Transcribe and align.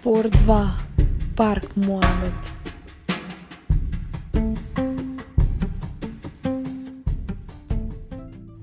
Спор 0.00 0.24
2. 0.24 0.68
Парк 1.36 1.76
Муамет. 1.76 2.32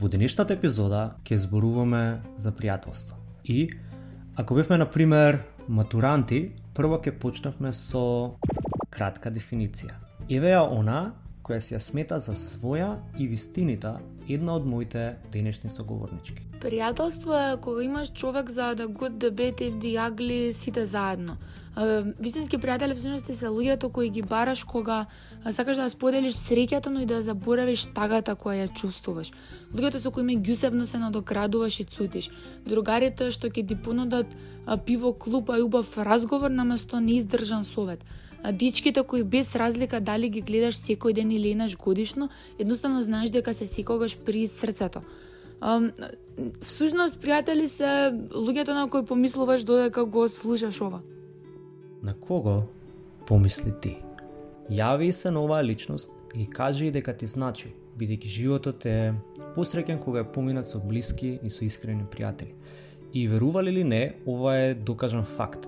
Во 0.01 0.09
денешната 0.09 0.57
епизода 0.57 1.03
ќе 1.21 1.37
зборуваме 1.37 2.01
за 2.41 2.49
пријателство. 2.57 3.21
И 3.45 3.69
ако 4.33 4.57
бевме 4.57 4.81
на 4.81 4.89
пример 4.89 5.43
матуранти, 5.69 6.57
прво 6.73 6.97
ќе 6.97 7.13
почнавме 7.21 7.69
со 7.69 8.33
кратка 8.89 9.29
дефиниција. 9.29 9.93
Еве 10.33 10.57
ја 10.57 10.65
она 10.65 11.13
која 11.45 11.61
си 11.61 11.77
ја 11.77 11.85
смета 11.85 12.17
за 12.17 12.33
своја 12.33 12.95
и 13.13 13.29
вистинита 13.29 13.99
една 14.25 14.57
од 14.57 14.65
моите 14.65 15.19
денешни 15.29 15.69
соговорнички. 15.69 16.46
Пријателство 16.57 17.35
е 17.37 17.57
кога 17.61 17.83
имаш 17.83 18.11
човек 18.11 18.49
за 18.49 18.73
да 18.75 18.87
good, 18.87 19.17
the 19.21 19.29
bad 19.31 19.61
and 19.61 20.51
сите 20.51 20.85
заедно. 20.85 21.37
Вистински 22.19 22.57
пријатели 22.57 22.95
всушност 22.95 23.25
се 23.25 23.45
луѓето 23.45 23.91
кои 23.91 24.09
ги 24.09 24.21
бараш 24.21 24.63
кога 24.63 25.05
сакаш 25.49 25.77
да 25.77 25.89
споделиш 25.89 26.33
среќата, 26.33 26.87
но 26.87 27.01
и 27.01 27.05
да 27.05 27.21
заборавиш 27.21 27.85
тагата 27.93 28.33
која 28.35 28.65
ја 28.65 28.73
чувствуваш. 28.73 29.31
Луѓето 29.73 29.97
со 29.97 30.11
кои 30.11 30.23
меѓусебно 30.23 30.85
се 30.85 30.97
надоградуваш 30.97 31.79
и 31.79 31.83
цутиш. 31.83 32.31
Другарите 32.65 33.29
што 33.31 33.53
ќе 33.53 33.67
ти 33.67 33.75
понудат 33.75 34.25
пиво, 34.85 35.13
клуб, 35.13 35.49
а 35.49 35.59
и 35.59 35.61
убав 35.61 35.97
разговор 35.97 36.49
наместо 36.49 36.99
неиздржан 36.99 37.63
совет. 37.63 38.01
Дичките 38.53 39.03
кои 39.03 39.23
без 39.23 39.55
разлика 39.55 40.01
дали 40.01 40.29
ги 40.29 40.41
гледаш 40.41 40.75
секој 40.75 41.13
ден 41.13 41.31
или 41.31 41.51
еднаш 41.51 41.77
годишно, 41.77 42.29
едноставно 42.59 43.03
знаеш 43.03 43.29
дека 43.29 43.53
се 43.53 43.67
секогаш 43.67 44.17
при 44.17 44.47
срцето. 44.47 45.01
Um, 45.61 45.91
всушност, 46.61 47.17
пријатели 47.17 47.65
се 47.65 48.13
луѓето 48.29 48.73
на 48.77 48.89
кои 48.89 49.05
помислуваш 49.05 49.63
додека 49.63 50.05
го 50.05 50.27
слушаш 50.29 50.81
ова. 50.81 51.01
На 52.03 52.13
кого 52.13 52.61
помисли 53.25 53.73
ти? 53.81 53.97
Јави 54.69 55.11
се 55.11 55.31
на 55.31 55.41
оваа 55.41 55.63
личност 55.63 56.11
и 56.35 56.45
кажи 56.45 56.91
дека 56.91 57.17
ти 57.17 57.25
значи, 57.25 57.73
бидејќи 57.97 58.27
животот 58.27 58.85
е 58.85 59.13
посреќен 59.55 59.97
кога 60.03 60.21
е 60.21 60.31
поминат 60.31 60.67
со 60.69 60.77
блиски 60.79 61.39
и 61.41 61.49
со 61.49 61.65
искрени 61.65 62.05
пријатели. 62.05 62.53
И 63.13 63.27
верували 63.27 63.71
ли 63.71 63.83
не, 63.83 64.13
ова 64.27 64.57
е 64.57 64.75
докажан 64.75 65.25
факт. 65.25 65.65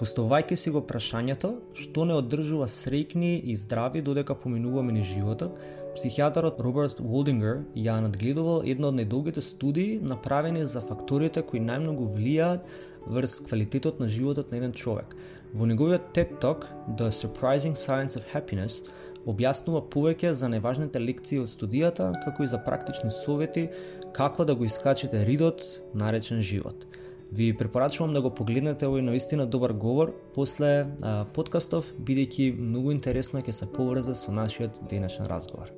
Поставајќи 0.00 0.56
си 0.56 0.70
го 0.74 0.80
прашањето, 0.80 1.60
што 1.76 2.04
не 2.08 2.16
одржува 2.16 2.66
среќни 2.66 3.36
и 3.44 3.54
здрави 3.56 4.02
додека 4.02 4.34
поминуваме 4.34 4.92
ни 4.92 5.02
животот, 5.04 5.60
психијатарот 6.00 6.60
Роберт 6.64 7.00
Волдингер 7.04 7.58
ја 7.76 7.98
надгледувал 8.00 8.62
една 8.64 8.88
од 8.88 8.96
најдолгите 8.96 9.42
студии 9.44 9.98
направени 10.00 10.62
за 10.64 10.80
факторите 10.80 11.42
кои 11.44 11.60
најмногу 11.60 12.06
влијаат 12.14 12.70
врз 13.04 13.34
квалитетот 13.44 14.00
на 14.00 14.08
животот 14.08 14.48
на 14.50 14.56
еден 14.62 14.72
човек. 14.72 15.12
Во 15.52 15.68
неговиот 15.68 16.14
TED 16.16 16.38
Talk 16.40 16.64
The 16.96 17.10
Surprising 17.12 17.76
Science 17.76 18.16
of 18.16 18.24
Happiness 18.32 18.80
објаснува 19.28 19.82
повеќе 19.92 20.32
за 20.32 20.48
најважните 20.48 21.02
лекции 21.04 21.42
од 21.42 21.52
студијата, 21.52 22.14
како 22.24 22.48
и 22.48 22.48
за 22.48 22.62
практични 22.64 23.12
совети 23.12 23.68
како 24.16 24.48
да 24.48 24.54
го 24.54 24.64
искачите 24.64 25.26
ридот 25.28 25.60
наречен 25.92 26.40
живот. 26.40 26.86
Ви 27.30 27.52
препорачувам 27.56 28.16
да 28.16 28.24
го 28.24 28.32
погледнете 28.32 28.88
овој 28.88 29.04
наистина 29.04 29.46
добар 29.46 29.76
говор 29.76 30.16
после 30.34 30.72
а, 31.02 31.26
подкастов, 31.36 31.92
бидејќи 32.00 32.56
многу 32.56 32.96
интересно 32.96 33.44
ќе 33.44 33.52
се 33.52 33.68
поврзе 33.68 34.16
со 34.16 34.32
нашиот 34.32 34.80
денешен 34.88 35.28
разговор. 35.28 35.70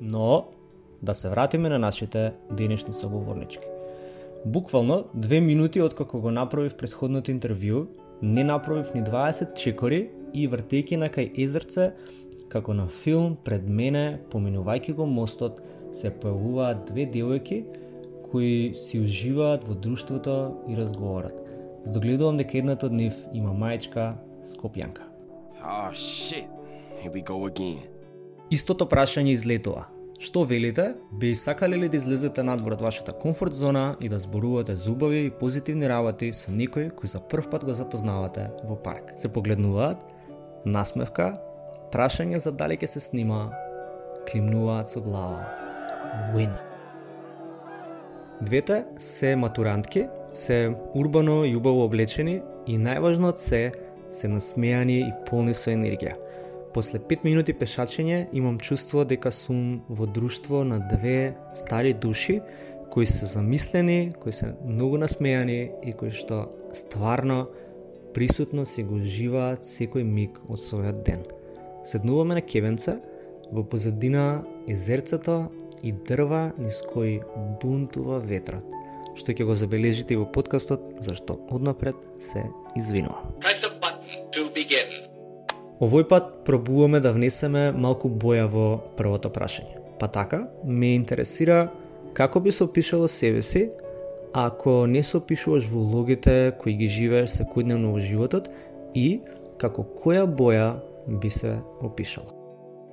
Но, 0.00 0.48
да 1.02 1.14
се 1.14 1.28
вратиме 1.28 1.68
на 1.68 1.78
нашите 1.78 2.32
денешни 2.52 2.92
соговорнички. 2.92 3.66
Буквално 4.46 5.04
две 5.14 5.40
минути 5.40 5.82
откако 5.82 6.20
го 6.20 6.30
направив 6.30 6.74
предходното 6.76 7.30
интервју, 7.30 7.86
не 8.22 8.44
направив 8.44 8.94
ни 8.94 9.02
20 9.04 9.54
чекори 9.54 10.08
и 10.34 10.48
вртејќи 10.48 10.96
на 10.96 11.08
кај 11.12 11.32
езерце, 11.44 11.92
како 12.48 12.74
на 12.74 12.88
филм 12.88 13.36
пред 13.44 13.68
мене, 13.68 14.20
поминувајќи 14.32 14.94
го 14.94 15.06
мостот, 15.06 15.60
се 15.92 16.10
појавуваат 16.10 16.86
две 16.88 17.06
девојки 17.06 17.64
кои 18.30 18.72
си 18.74 19.00
уживаат 19.04 19.64
во 19.64 19.74
друштвото 19.74 20.64
и 20.68 20.76
разговорат. 20.76 21.36
Здогледувам 21.84 22.36
дека 22.36 22.58
едната 22.58 22.86
од 22.86 22.92
нив 22.92 23.16
има 23.34 23.52
мајчка 23.52 24.14
Скопјанка. 24.40 25.04
Oh 25.60 25.92
shit. 25.92 26.48
Here 27.02 27.12
we 27.12 27.22
go 27.22 27.44
again. 27.44 27.99
Истото 28.50 28.82
прашање 28.90 29.30
излетува. 29.36 29.84
Што 30.18 30.40
велите? 30.42 30.88
Би 31.22 31.28
сакале 31.38 31.76
ли 31.78 31.88
да 31.88 31.94
излезете 31.96 32.42
надвор 32.42 32.74
од 32.74 32.80
вашата 32.82 33.12
комфорт 33.14 33.54
зона 33.54 33.94
и 34.02 34.08
да 34.10 34.18
зборувате 34.18 34.74
зубови 34.76 35.20
и 35.26 35.30
позитивни 35.30 35.86
работи 35.86 36.32
со 36.34 36.50
некој 36.50 36.88
кој 36.98 37.12
за 37.12 37.20
прв 37.30 37.46
пат 37.52 37.62
го 37.64 37.76
запознавате 37.78 38.48
во 38.66 38.74
парк? 38.74 39.12
Се 39.14 39.30
погледнуваат, 39.30 40.02
насмевка, 40.66 41.28
прашање 41.94 42.42
за 42.42 42.50
дали 42.50 42.74
ќе 42.74 42.90
се 42.90 43.04
снима, 43.04 43.38
климнуваат 44.26 44.90
со 44.90 45.00
глава. 45.00 45.46
Win. 46.34 46.50
Двете 48.42 48.82
се 48.98 49.36
матурантки, 49.36 50.08
се 50.34 50.74
урбано 50.98 51.44
и 51.44 51.54
убаво 51.54 51.86
облечени 51.86 52.40
и 52.66 52.82
најважно 52.82 53.30
од 53.30 53.38
се, 53.38 53.70
се 54.10 54.26
насмејани 54.26 54.98
и 55.06 55.14
полни 55.30 55.54
со 55.54 55.70
енергија. 55.70 56.18
После 56.74 57.00
5 57.02 57.24
минути 57.24 57.52
пешачење 57.52 58.28
имам 58.32 58.58
чувство 58.58 59.04
дека 59.04 59.32
сум 59.34 59.80
во 59.88 60.06
друштво 60.06 60.62
на 60.64 60.78
две 60.92 61.34
стари 61.54 61.94
души 61.94 62.40
кои 62.90 63.06
се 63.06 63.26
замислени, 63.26 64.12
кои 64.20 64.32
се 64.32 64.54
многу 64.66 64.98
насмејани 64.98 65.70
и 65.82 65.92
кои 65.92 66.10
што 66.14 66.46
стварно 66.74 67.46
присутно 68.14 68.66
се 68.66 68.82
го 68.82 68.98
живаат 69.02 69.66
секој 69.66 70.06
миг 70.06 70.38
од 70.48 70.62
својот 70.62 71.02
ден. 71.06 71.22
Седнуваме 71.86 72.38
на 72.38 72.42
кевенце, 72.42 72.98
во 73.52 73.64
позадина 73.64 74.44
езерцето 74.68 75.50
и 75.82 75.92
дрва 75.92 76.52
низ 76.58 76.82
кои 76.92 77.20
бунтува 77.62 78.20
ветрот, 78.22 78.66
што 79.18 79.34
ќе 79.34 79.46
го 79.46 79.54
забележите 79.58 80.14
и 80.14 80.22
во 80.22 80.26
подкастот, 80.30 81.02
зашто 81.02 81.38
однапред 81.50 81.96
се 82.18 82.46
извинувам. 82.76 83.34
Press 83.40 83.62
the 83.62 83.72
button 83.82 84.30
to 84.34 84.50
begin. 84.54 85.09
Овој 85.80 86.04
пат 86.08 86.44
пробуваме 86.44 87.00
да 87.00 87.12
внесеме 87.12 87.70
малку 87.72 88.08
боја 88.08 88.44
во 88.52 88.66
првото 88.96 89.30
прашање. 89.32 89.78
Па 90.00 90.08
така, 90.08 90.46
ме 90.64 90.94
интересира 90.94 91.70
како 92.12 92.40
би 92.40 92.52
се 92.52 92.64
опишало 92.64 93.08
себе 93.08 93.42
си 93.42 93.70
ако 94.32 94.86
не 94.86 95.02
се 95.02 95.16
опишуваш 95.16 95.66
во 95.66 95.80
улогите 95.80 96.52
кои 96.58 96.74
ги 96.76 96.88
живееш 96.88 97.32
секојдневно 97.40 97.94
во 97.94 97.98
животот 97.98 98.50
и 98.94 99.20
како 99.58 99.82
која 99.82 100.26
боја 100.26 100.68
би 101.08 101.30
се 101.30 101.56
опишала. 101.80 102.30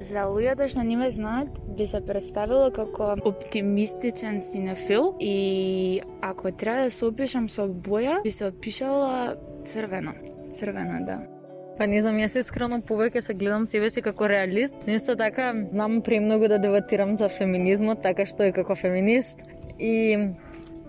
За 0.02 0.28
луѓето 0.30 0.68
што 0.70 0.84
не 0.86 0.96
ме 0.96 1.12
знаат, 1.12 1.50
би 1.78 1.88
се 1.88 2.02
представила 2.06 2.72
како 2.72 3.16
оптимистичен 3.26 4.42
синефил 4.42 5.16
и 5.20 6.02
ако 6.22 6.52
треба 6.52 6.88
да 6.88 6.92
се 6.92 7.06
опишам 7.06 7.50
со 7.50 7.68
боја, 7.68 8.22
би 8.24 8.32
се 8.32 8.48
опишала 8.48 9.36
црвено. 9.64 10.14
Црвено, 10.52 11.06
да. 11.06 11.37
Па 11.78 11.86
не 11.86 12.02
знам, 12.02 12.18
јас 12.18 12.34
искрено 12.40 12.80
повеќе 12.82 13.22
се 13.22 13.36
гледам 13.38 13.68
себе 13.70 13.92
си 13.94 14.02
како 14.02 14.26
реалист, 14.32 14.80
но 14.88 14.96
исто 14.98 15.14
така 15.16 15.52
знам 15.72 16.02
премногу 16.02 16.48
да 16.50 16.58
дебатирам 16.58 17.18
за 17.18 17.30
феминизмот, 17.30 18.02
така 18.02 18.26
што 18.26 18.50
и 18.50 18.54
како 18.56 18.76
феминист. 18.76 19.44
И 19.78 20.34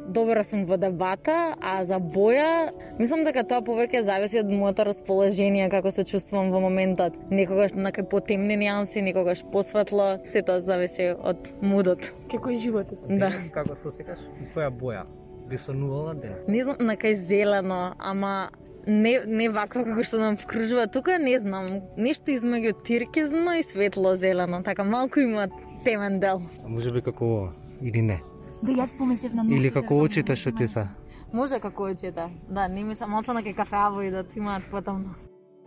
добра 0.09 0.45
сум 0.45 0.65
во 0.65 0.79
дебата, 0.81 1.55
а 1.61 1.85
за 1.85 1.99
боја, 2.01 2.71
мислам 2.99 3.25
дека 3.29 3.45
тоа 3.45 3.61
повеќе 3.67 4.01
зависи 4.07 4.41
од 4.41 4.49
моето 4.49 4.87
расположение, 4.89 5.69
како 5.69 5.93
се 5.93 6.07
чувствувам 6.09 6.49
во 6.55 6.63
моментот. 6.65 7.19
Некогаш 7.31 7.77
на 7.77 7.93
кај 7.93 8.09
потемни 8.09 8.57
нијанси, 8.57 9.05
некогаш 9.05 9.45
посветло, 9.53 10.17
се 10.25 10.43
тоа 10.43 10.65
зависи 10.65 11.13
од 11.13 11.53
мудот. 11.61 12.09
Како 12.33 12.55
е 12.55 12.57
животот? 12.65 13.05
Да. 13.09 13.35
Како 13.53 13.77
се 13.77 13.93
секаш? 13.93 14.25
Која 14.57 14.73
боја? 14.73 15.05
Би 15.49 15.59
сонувала 15.61 16.15
денес? 16.15 16.49
Не 16.49 16.65
знам, 16.65 16.81
на 16.81 16.97
кај 16.97 17.15
зелено, 17.17 17.93
ама 17.99 18.51
не, 18.87 19.21
не 19.27 19.49
вакво 19.49 19.85
како 19.85 20.05
што 20.05 20.19
нам 20.21 20.37
вкружува 20.37 20.87
тука, 20.87 21.19
не 21.19 21.39
знам. 21.39 21.69
Нешто 21.97 22.33
измеѓу 22.33 22.75
тиркизно 22.85 23.59
и 23.59 23.63
светло 23.63 24.15
зелено, 24.17 24.63
така 24.63 24.85
малку 24.85 25.21
има 25.21 25.49
темен 25.85 26.21
дел. 26.21 26.43
А 26.65 26.69
може 26.69 26.93
би 26.93 27.03
како 27.03 27.25
ова, 27.25 27.53
или 27.83 28.03
не? 28.03 28.21
Да 28.63 28.73
јас 28.73 28.97
помислев 28.99 29.35
на 29.35 29.45
Или 29.55 29.71
како 29.71 29.99
очите 30.03 30.37
што 30.37 30.53
ти 30.53 30.69
се? 30.69 30.89
Може 31.33 31.61
како 31.61 31.91
очите. 31.93 32.29
Да, 32.49 32.69
не 32.69 32.85
ми 32.85 32.95
се 32.95 33.07
малку 33.07 33.33
на 33.33 33.43
кафеаво 33.43 34.03
и 34.03 34.11
да 34.11 34.25
имаат 34.37 34.63
потомно. 34.71 35.15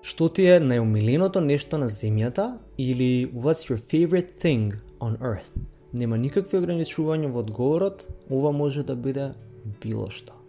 Што 0.02 0.30
ти 0.34 0.48
е 0.50 0.58
најомиленото 0.60 1.40
нешто 1.46 1.78
на 1.78 1.86
земјата 1.86 2.58
или 2.78 3.30
what's 3.34 3.70
your 3.70 3.78
favorite 3.78 4.34
thing 4.42 4.74
on 5.00 5.18
earth? 5.22 5.54
Нема 5.94 6.18
никакви 6.18 6.58
ограничувања 6.58 7.30
во 7.30 7.44
одговорот, 7.46 8.08
ова 8.30 8.52
може 8.52 8.84
да 8.84 8.96
биде 8.96 9.34
било 9.82 10.10
што. 10.10 10.41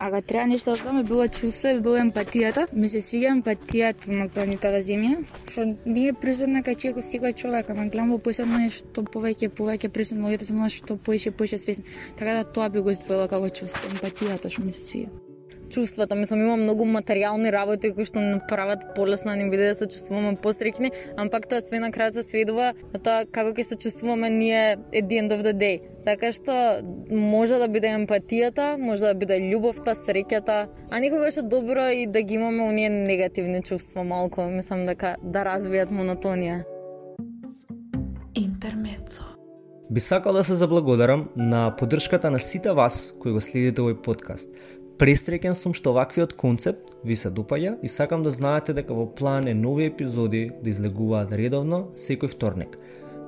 Ако 0.00 0.22
треба 0.22 0.46
нешто 0.46 0.70
од 0.70 0.82
тоа, 0.86 1.02
било 1.02 1.24
чувство, 1.26 1.72
било 1.82 1.98
емпатијата. 1.98 2.68
Ми 2.72 2.86
се 2.88 3.00
свиѓа 3.02 3.32
емпатијата 3.34 4.12
на 4.14 4.28
планетава 4.30 4.78
Земја, 4.78 5.24
што 5.50 5.66
не 5.66 6.04
е 6.10 6.14
присутна 6.14 6.62
кај 6.62 6.78
чеко 6.84 7.02
секој 7.02 7.34
човек, 7.34 7.70
ама 7.74 7.88
гледам 7.90 8.14
во 8.14 8.22
посебно 8.22 8.62
е 8.62 8.70
што 8.70 9.02
повеќе 9.02 9.50
повеќе 9.50 9.90
присутно 9.90 10.28
луѓето 10.30 10.46
се 10.46 10.54
млади 10.54 10.78
што 10.78 10.96
поише 10.96 11.34
поише 11.34 11.58
свесни. 11.58 11.84
Така 12.18 12.38
да 12.38 12.44
тоа 12.46 12.68
би 12.70 12.78
го 12.78 12.94
издвоила 12.94 13.26
како 13.26 13.50
чувство, 13.50 13.90
емпатијата 13.90 14.54
што 14.54 14.68
ми 14.68 14.72
се 14.72 14.86
свиѓа. 14.86 15.26
чувствата. 15.68 16.14
Мислам, 16.14 16.40
има 16.40 16.56
многу 16.56 16.84
материјални 16.84 17.52
работи 17.52 17.92
кои 17.94 18.06
што 18.08 18.20
направат 18.20 18.94
полесно 18.96 19.32
да 19.32 19.36
ни 19.36 19.50
биде 19.50 19.68
да 19.68 19.74
се 19.74 19.86
чувствуваме 19.86 20.36
посрекни, 20.36 20.90
ама 21.16 21.30
пак 21.30 21.48
тоа 21.48 21.60
све 21.62 21.78
на 21.78 21.90
крајот 21.90 22.18
се 22.18 22.22
сведува 22.22 22.72
на 22.94 22.98
тоа 22.98 23.26
како 23.26 23.52
ќе 23.52 23.62
се 23.68 23.76
чувствуваме 23.76 24.30
ние 24.30 24.78
at 24.92 25.08
the 25.08 25.20
end 25.20 25.34
of 25.34 25.44
the 25.44 25.52
day. 25.52 25.80
Така 26.08 26.30
што 26.32 26.52
може 27.12 27.58
да 27.60 27.66
биде 27.68 27.90
емпатијата, 27.92 28.78
може 28.80 29.10
да 29.10 29.16
биде 29.20 29.36
љубовта, 29.42 29.92
среќата, 29.92 30.54
а 30.88 31.00
никогаш 31.04 31.36
е 31.36 31.42
добро 31.44 31.84
и 31.92 32.06
да 32.08 32.22
ги 32.22 32.38
имаме 32.40 32.62
оние 32.64 32.88
негативни 32.88 33.60
чувства 33.62 34.04
малку, 34.08 34.46
мислам 34.48 34.86
дека 34.88 35.18
да 35.20 35.42
развијат 35.44 35.92
монотонија. 35.92 36.62
Интермецо. 38.40 39.26
Би 39.90 40.00
сакал 40.00 40.32
да 40.32 40.44
се 40.44 40.54
заблагодарам 40.54 41.28
на 41.36 41.76
поддршката 41.76 42.30
на 42.30 42.40
сите 42.40 42.72
вас 42.72 43.12
кои 43.20 43.36
го 43.36 43.44
следите 43.44 43.84
овој 43.84 44.00
подкаст. 44.00 44.56
Пресреќен 44.96 45.52
сум 45.52 45.76
што 45.76 45.92
ваквиот 45.92 46.32
концепт 46.40 46.96
ви 47.04 47.16
се 47.16 47.28
допаѓа 47.28 47.76
и 47.84 47.88
сакам 47.88 48.24
да 48.24 48.32
знаете 48.32 48.72
дека 48.72 48.96
во 48.96 49.04
план 49.12 49.48
е 49.48 49.54
нови 49.54 49.92
епизоди 49.92 50.48
да 50.64 50.72
излегуваат 50.72 51.36
редовно 51.36 51.90
секој 52.00 52.32
вторник. 52.32 52.80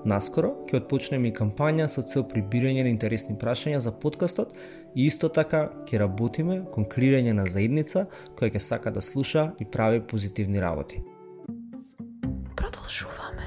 Наскоро 0.05 0.55
ќе 0.64 0.79
отпочнеме 0.79 1.29
и 1.29 1.35
кампања 1.37 1.85
со 1.93 2.00
цел 2.00 2.25
прибирање 2.29 2.87
на 2.87 2.93
интересни 2.93 3.35
прашања 3.37 3.82
за 3.85 3.93
подкастот 3.93 4.55
и 4.94 5.06
исто 5.06 5.29
така 5.29 5.67
ќе 5.85 6.00
работиме 6.00 6.62
кон 6.73 6.87
креирање 6.88 7.35
на 7.37 7.44
заедница 7.44 8.06
која 8.38 8.55
ќе 8.55 8.62
сака 8.64 8.91
да 8.91 9.02
слуша 9.05 9.50
и 9.61 9.64
прави 9.64 10.00
позитивни 10.00 10.61
работи. 10.61 11.02
Продолжуваме. 12.56 13.44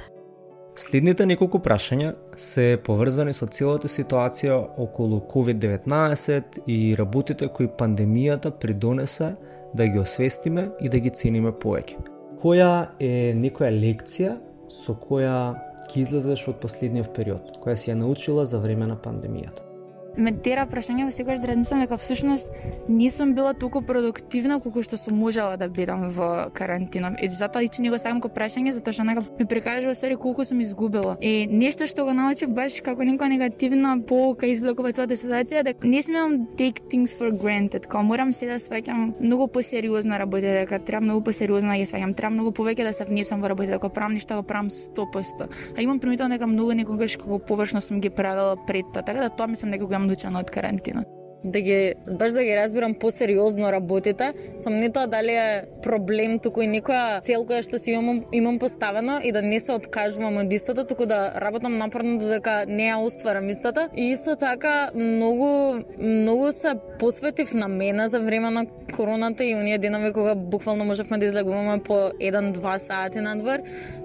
Следните 0.78 1.26
неколку 1.26 1.58
прашања 1.58 2.14
се 2.38 2.78
поврзани 2.86 3.34
со 3.34 3.50
целата 3.50 3.90
ситуација 3.90 4.62
околу 4.78 5.24
COVID-19 5.34 6.64
и 6.68 6.96
работите 6.98 7.50
кои 7.50 7.68
пандемијата 7.68 8.54
придонесе 8.62 9.34
да 9.74 9.88
ги 9.88 10.00
освестиме 10.00 10.70
и 10.82 10.90
да 10.90 11.00
ги 11.00 11.10
цениме 11.10 11.52
повеќе. 11.52 11.98
Која 12.42 12.72
е 13.00 13.34
некоја 13.34 13.74
лекција 13.74 14.38
со 14.70 14.94
која 14.94 15.73
ќе 15.90 16.02
излезеш 16.06 16.48
од 16.48 16.62
последниот 16.64 17.14
период, 17.16 17.54
која 17.64 17.76
си 17.76 17.92
ја 17.92 18.00
научила 18.00 18.46
за 18.46 18.60
време 18.64 18.88
на 18.88 18.96
пандемијата? 18.96 19.73
Ме 20.18 20.32
тера 20.46 20.66
прашање 20.70 21.08
во 21.08 21.14
секојаш 21.14 21.42
да 21.42 21.50
размислам 21.50 21.82
дека 21.84 21.98
всушност 21.98 22.48
не 22.88 23.10
сум 23.12 23.34
била 23.34 23.54
толку 23.54 23.82
продуктивна 23.82 24.60
колку 24.60 24.84
што 24.84 24.98
сум 24.98 25.18
можела 25.18 25.58
да 25.58 25.68
бидам 25.68 26.10
во 26.10 26.50
карантина. 26.54 27.16
И 27.22 27.30
затоа 27.30 27.64
и 27.64 27.70
че 27.70 27.82
не 27.82 27.90
го 27.90 27.98
сакам 27.98 28.22
ко 28.22 28.30
прашање 28.30 28.72
затоа 28.72 28.94
што 28.94 29.04
нека 29.04 29.24
ми 29.40 29.46
прикажува 29.46 29.96
сери 29.96 30.16
колку 30.16 30.46
сум 30.46 30.62
изгубила. 30.62 31.18
И 31.22 31.48
нешто 31.50 31.88
што 31.88 32.06
го 32.06 32.14
научив 32.14 32.54
баш 32.54 32.82
како 32.82 33.02
некоја 33.02 33.30
негативна 33.34 33.98
поука 34.08 34.48
извлекува 34.48 34.94
целата 34.94 35.18
ситуација 35.18 35.64
дека 35.64 35.88
не 35.88 36.04
смеам 36.04 36.48
take 36.58 36.84
things 36.92 37.16
for 37.18 37.32
granted. 37.32 37.88
Као 37.88 38.04
морам 38.04 38.34
се 38.34 38.48
да 38.48 38.60
сваќам 38.62 39.14
многу 39.20 39.48
посериозно 39.48 40.20
работа, 40.20 40.54
дека 40.62 40.80
треба 40.80 41.06
многу 41.06 41.24
посериозно 41.24 41.74
да 41.74 41.78
ги 41.78 41.90
сваќам, 41.90 42.16
треба 42.16 42.34
многу 42.34 42.52
повеќе 42.52 42.84
да 42.84 42.94
се 42.94 43.06
внесам 43.06 43.42
во 43.42 43.50
работа, 43.50 43.78
дека 43.78 43.90
правам 43.90 44.14
нешто 44.14 44.36
го 44.36 44.44
правам 44.44 44.70
100%. 44.70 45.50
А 45.78 45.82
имам 45.82 46.00
примител 46.00 46.30
дека 46.30 46.48
многу 46.48 46.74
некогаш 46.74 47.18
како 47.18 47.40
површно 47.40 47.82
сум 47.82 48.02
ги 48.02 48.10
правела 48.10 48.58
пред 48.68 48.86
тоа, 48.94 49.02
така 49.02 49.22
да 49.22 49.30
тоа 49.30 49.48
мислам 49.48 49.72
дека 49.72 49.86
го 49.86 50.03
имам 50.04 50.40
од 50.40 50.52
карантина. 50.52 51.06
да 51.44 51.62
ги 51.62 51.94
баш 52.08 52.32
да 52.32 52.44
ги 52.44 52.56
разбирам 52.56 52.94
посериозно 52.94 53.72
работите, 53.72 54.32
сам 54.60 54.80
не 54.80 54.90
тоа 54.90 55.08
дали 55.08 55.32
е 55.32 55.64
проблем, 55.84 56.40
туку 56.40 56.64
и 56.64 56.68
некоја 56.72 57.20
цел 57.24 57.44
која 57.44 57.64
што 57.68 57.80
си 57.80 57.92
имам 57.92 58.24
имам 58.32 58.60
поставено 58.60 59.20
и 59.24 59.32
да 59.36 59.42
не 59.42 59.60
се 59.60 59.76
откажувам 59.76 60.38
од 60.38 60.54
истата, 60.54 60.88
туку 60.88 61.06
да 61.06 61.34
работам 61.44 61.78
напорно 61.78 62.18
додека 62.18 62.64
не 62.68 62.88
ја 62.88 63.02
остварам 63.04 63.50
истата. 63.50 63.90
И 63.96 64.12
исто 64.12 64.36
така 64.36 64.92
многу 64.96 65.84
многу 66.00 66.52
се 66.52 66.76
посветив 67.00 67.54
на 67.54 67.68
мене 67.68 68.10
за 68.10 68.20
време 68.20 68.50
на 68.50 68.66
короната 68.96 69.44
и 69.44 69.56
оние 69.56 69.78
денови 69.78 70.14
кога 70.14 70.36
буквално 70.36 70.86
можевме 70.86 71.18
да 71.18 71.26
излегуваме 71.26 71.84
по 71.84 71.94
1-2 71.94 72.78
сати 72.78 73.20
надвор. 73.20 73.60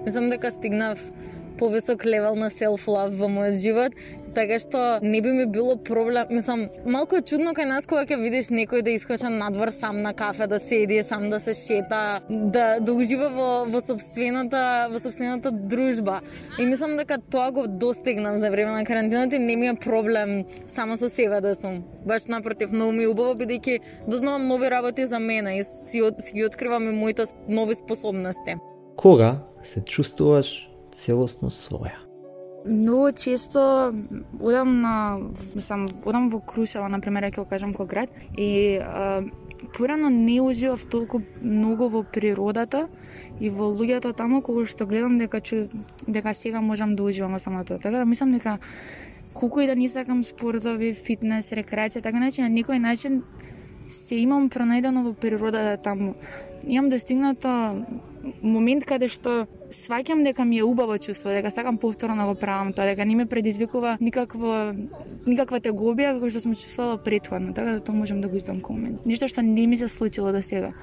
Мислам 0.05 0.29
дека 0.29 0.51
стигнав 0.51 1.11
повисок 1.57 2.05
левел 2.05 2.35
на 2.35 2.49
self-love 2.49 3.17
во 3.19 3.27
мојот 3.27 3.57
живот 3.59 3.95
така 4.33 4.59
што 4.59 4.99
не 5.01 5.21
би 5.21 5.33
ми 5.33 5.45
било 5.45 5.77
проблем. 5.77 6.27
Мислам, 6.29 6.67
малку 6.85 7.17
е 7.19 7.21
чудно 7.21 7.53
кај 7.57 7.67
нас 7.69 7.87
кога 7.89 8.05
ќе 8.05 8.19
видиш 8.19 8.49
некој 8.53 8.83
да 8.83 8.91
искоча 8.91 9.29
надвор 9.29 9.71
сам 9.71 10.01
на 10.01 10.13
кафе, 10.13 10.47
да 10.47 10.59
седи, 10.59 11.03
сам 11.03 11.29
да 11.29 11.39
се 11.39 11.53
шета, 11.53 12.21
да 12.29 12.79
да 12.79 12.93
ужива 12.93 13.29
во 13.29 13.49
во 13.69 13.81
собствената 13.81 14.89
во 14.91 14.99
собствената 14.99 15.51
дружба. 15.51 16.21
И 16.59 16.65
мислам 16.65 16.97
дека 16.97 17.19
тоа 17.19 17.51
го 17.51 17.67
достигнам 17.67 18.37
за 18.37 18.51
време 18.51 18.71
на 18.71 18.85
карантината 18.85 19.35
и 19.35 19.39
не 19.39 19.55
ми 19.55 19.67
е 19.67 19.73
проблем 19.73 20.45
само 20.67 20.97
со 20.97 21.09
себе 21.09 21.41
да 21.41 21.55
сум. 21.55 21.83
Баш 22.05 22.25
напротив, 22.25 22.71
многу 22.71 22.91
ми 22.91 23.03
е 23.03 23.07
убаво 23.07 23.35
бидејќи 23.35 23.79
дознавам 24.07 24.47
нови 24.47 24.69
работи 24.69 25.07
за 25.07 25.19
мене 25.19 25.59
и 25.59 25.63
си, 25.63 26.01
си 26.19 26.33
ги 26.33 26.45
откривам 26.45 26.87
и 26.87 26.91
моите 26.91 27.23
нови 27.47 27.75
способности. 27.75 28.55
Кога 28.95 29.35
се 29.61 29.81
чувствуваш 29.81 30.69
целосно 30.91 31.49
своја? 31.49 32.08
Многу 32.65 33.11
често 33.11 33.93
одам 34.39 34.81
на, 34.81 35.19
мислам, 35.55 35.87
одам 36.05 36.29
во 36.29 36.39
Крушева, 36.39 36.89
на 36.89 36.99
пример, 36.99 37.29
ќе 37.31 37.43
го 37.43 37.45
кажам 37.47 37.71
кој 37.73 37.87
град, 37.87 38.09
и 38.37 38.79
а, 38.83 39.23
порано 39.73 40.09
не 40.09 40.41
уживав 40.41 40.83
толку 40.85 41.21
многу 41.41 41.89
во 41.89 42.03
природата 42.03 42.87
и 43.39 43.49
во 43.49 43.71
луѓето 43.71 44.13
таму 44.13 44.41
кога 44.41 44.65
што 44.65 44.85
гледам 44.85 45.17
дека 45.17 45.39
чу, 45.39 45.69
дека 46.07 46.33
сега 46.33 46.61
можам 46.61 46.95
да 46.95 47.03
уживам 47.03 47.33
во 47.33 47.39
самото. 47.39 47.79
Така 47.79 47.97
да 47.97 48.05
мислам 48.05 48.33
дека 48.33 48.59
колку 49.33 49.61
и 49.61 49.67
да 49.67 49.75
не 49.75 49.89
сакам 49.89 50.23
спортови, 50.23 50.93
фитнес, 50.93 51.51
рекреација, 51.51 52.01
така 52.01 52.19
начин 52.19 52.43
на 52.43 52.51
некој 52.51 52.79
начин 52.79 53.23
се 53.89 54.21
имам 54.21 54.49
пронајдено 54.49 55.03
во 55.03 55.13
природата 55.13 55.77
таму. 55.81 56.15
Имам 56.67 56.89
достигнато 56.89 57.85
момент 58.41 58.85
каде 58.85 59.09
што 59.09 59.47
сваќам 59.71 60.23
дека 60.23 60.45
ми 60.45 60.59
е 60.59 60.63
убаво 60.63 60.97
чувство, 60.97 61.29
дека 61.29 61.51
сакам 61.51 61.77
повторно 61.77 62.15
да 62.15 62.27
го 62.27 62.35
правам 62.35 62.73
тоа, 62.73 62.85
дека 62.85 63.05
не 63.05 63.15
ме 63.15 63.25
предизвикува 63.25 63.97
никаква 64.01 64.75
никаква 65.25 65.59
тегобија 65.59 66.13
како 66.17 66.29
што 66.29 66.41
сум 66.41 66.55
чувствувала 66.55 66.97
претходно, 66.97 67.53
така 67.53 67.77
да 67.77 67.79
тоа 67.79 67.95
можам 67.95 68.21
да 68.21 68.27
го 68.27 68.37
извам 68.37 68.61
кај 68.61 68.75
момент. 68.75 69.05
Нешто 69.05 69.27
што 69.27 69.41
не 69.41 69.67
ми 69.67 69.77
се 69.77 69.89
случило 69.89 70.31
до 70.31 70.41
сега. 70.41 70.73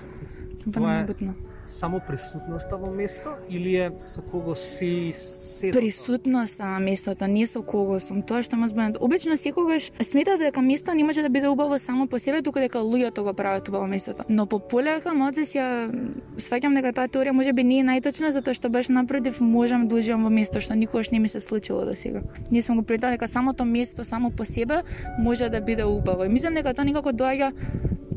Тоа 0.72 0.98
е- 0.98 1.02
е 1.02 1.06
битно. 1.06 1.34
Само 1.68 2.00
присутноста 2.00 2.76
во 2.76 2.90
место 2.90 3.36
или 3.48 3.74
е 3.76 3.90
со 4.06 4.22
кого 4.22 4.54
си 4.54 5.12
се 5.14 5.70
Присутноста 5.70 6.64
на 6.64 6.78
местото, 6.80 7.26
не 7.26 7.46
со 7.46 7.62
кого 7.62 8.00
сум, 8.00 8.22
тоа 8.22 8.42
што 8.42 8.56
ме 8.56 8.68
збунет. 8.68 8.98
Обично 9.00 9.36
секогаш 9.36 9.90
сметав 10.02 10.38
дека 10.38 10.62
место 10.62 10.94
не 10.94 11.04
може 11.04 11.22
да 11.22 11.28
биде 11.28 11.48
убаво 11.48 11.78
само 11.78 12.06
по 12.08 12.18
себе, 12.18 12.42
туку 12.42 12.58
дека 12.58 12.78
луѓето 12.78 13.22
го 13.22 13.34
прават 13.34 13.68
убаво 13.68 13.86
местото. 13.86 14.23
Но 14.28 14.46
по 14.46 14.58
полека 14.58 15.14
моцес 15.14 15.54
ја 15.54 15.90
сваќам 16.38 16.75
дека 16.75 16.92
таа 16.92 17.08
теорија 17.08 17.32
може 17.32 17.52
би 17.52 17.64
не 17.64 17.80
е 17.80 17.85
најточна 17.85 18.30
затоа 18.30 18.54
што 18.54 18.70
баш 18.70 18.88
напротив 18.88 19.40
можам 19.40 19.88
да 19.88 19.96
уживам 19.96 20.25
во 20.25 20.30
место 20.30 20.61
што 20.61 20.75
никогаш 20.75 21.11
не 21.11 21.18
ми 21.18 21.28
се 21.28 21.40
случило 21.40 21.85
до 21.85 21.96
сега. 21.96 22.23
Не 22.50 22.62
сум 22.62 22.76
го 22.76 22.82
притаа 22.82 23.11
дека 23.11 23.28
самото 23.28 23.64
место 23.64 24.04
само 24.04 24.30
по 24.30 24.44
себе 24.44 24.82
може 25.18 25.49
да 25.49 25.61
биде 25.61 25.85
убаво. 25.85 26.25
И 26.25 26.28
мислам 26.28 26.54
дека 26.54 26.75
тоа 26.75 26.85
некако 26.85 27.11
доаѓа 27.11 27.52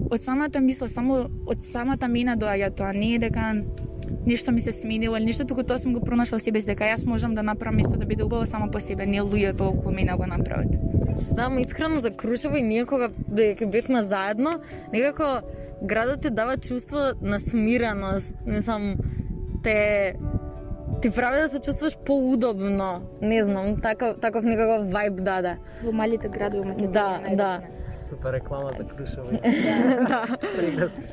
од 0.09 0.23
самата 0.23 0.59
мисла, 0.59 0.89
само 0.89 1.29
од 1.47 1.65
самата 1.65 2.07
мене 2.07 2.35
доаѓа 2.35 2.71
тоа, 2.75 2.93
не 2.93 3.15
е 3.15 3.19
дека 3.19 3.53
нешто 4.25 4.51
ми 4.51 4.61
се 4.61 4.73
сменило 4.73 5.17
или 5.17 5.25
нешто, 5.25 5.45
туку 5.45 5.63
тоа 5.63 5.79
сум 5.79 5.93
го 5.93 6.01
пронашла 6.01 6.39
себе 6.39 6.61
дека 6.61 6.83
јас 6.83 7.05
можам 7.05 7.35
да 7.35 7.43
направам 7.43 7.75
место 7.75 7.97
да 7.97 8.05
биде 8.05 8.23
убаво 8.23 8.45
само 8.45 8.71
по 8.71 8.79
себе, 8.79 9.05
не 9.05 9.21
луѓето 9.21 9.61
околу 9.61 9.93
мене 9.95 10.13
го 10.13 10.25
направат. 10.25 10.71
Да, 11.31 11.43
ама 11.45 11.61
искрено 11.61 11.99
за 11.99 12.11
Крушево 12.11 12.55
и 12.55 12.61
ние 12.61 12.85
кога 12.85 13.09
дека 13.27 13.67
бевме 13.67 14.03
заедно, 14.03 14.59
некако 14.93 15.47
градот 15.83 16.21
ти 16.21 16.29
дава 16.29 16.57
чувство 16.57 16.97
на 17.21 17.39
смиреност, 17.39 18.35
мислам, 18.45 18.95
те 19.63 20.13
ти 21.01 21.11
прави 21.11 21.37
да 21.41 21.49
се 21.49 21.59
чувствуваш 21.59 21.97
поудобно. 22.05 23.01
Не 23.21 23.43
знам, 23.43 23.81
таков 23.81 24.19
таков 24.19 24.43
некаков 24.43 24.89
вајб 24.91 25.21
даде. 25.23 25.57
Во 25.83 25.91
малите 25.91 26.29
градови 26.29 26.73
во 26.75 26.87
Да, 26.87 27.21
да. 27.35 27.61
Супер 28.09 28.33
реклама 28.33 28.69
за 28.77 28.83
Крушево. 28.83 29.29
да. 30.07 30.25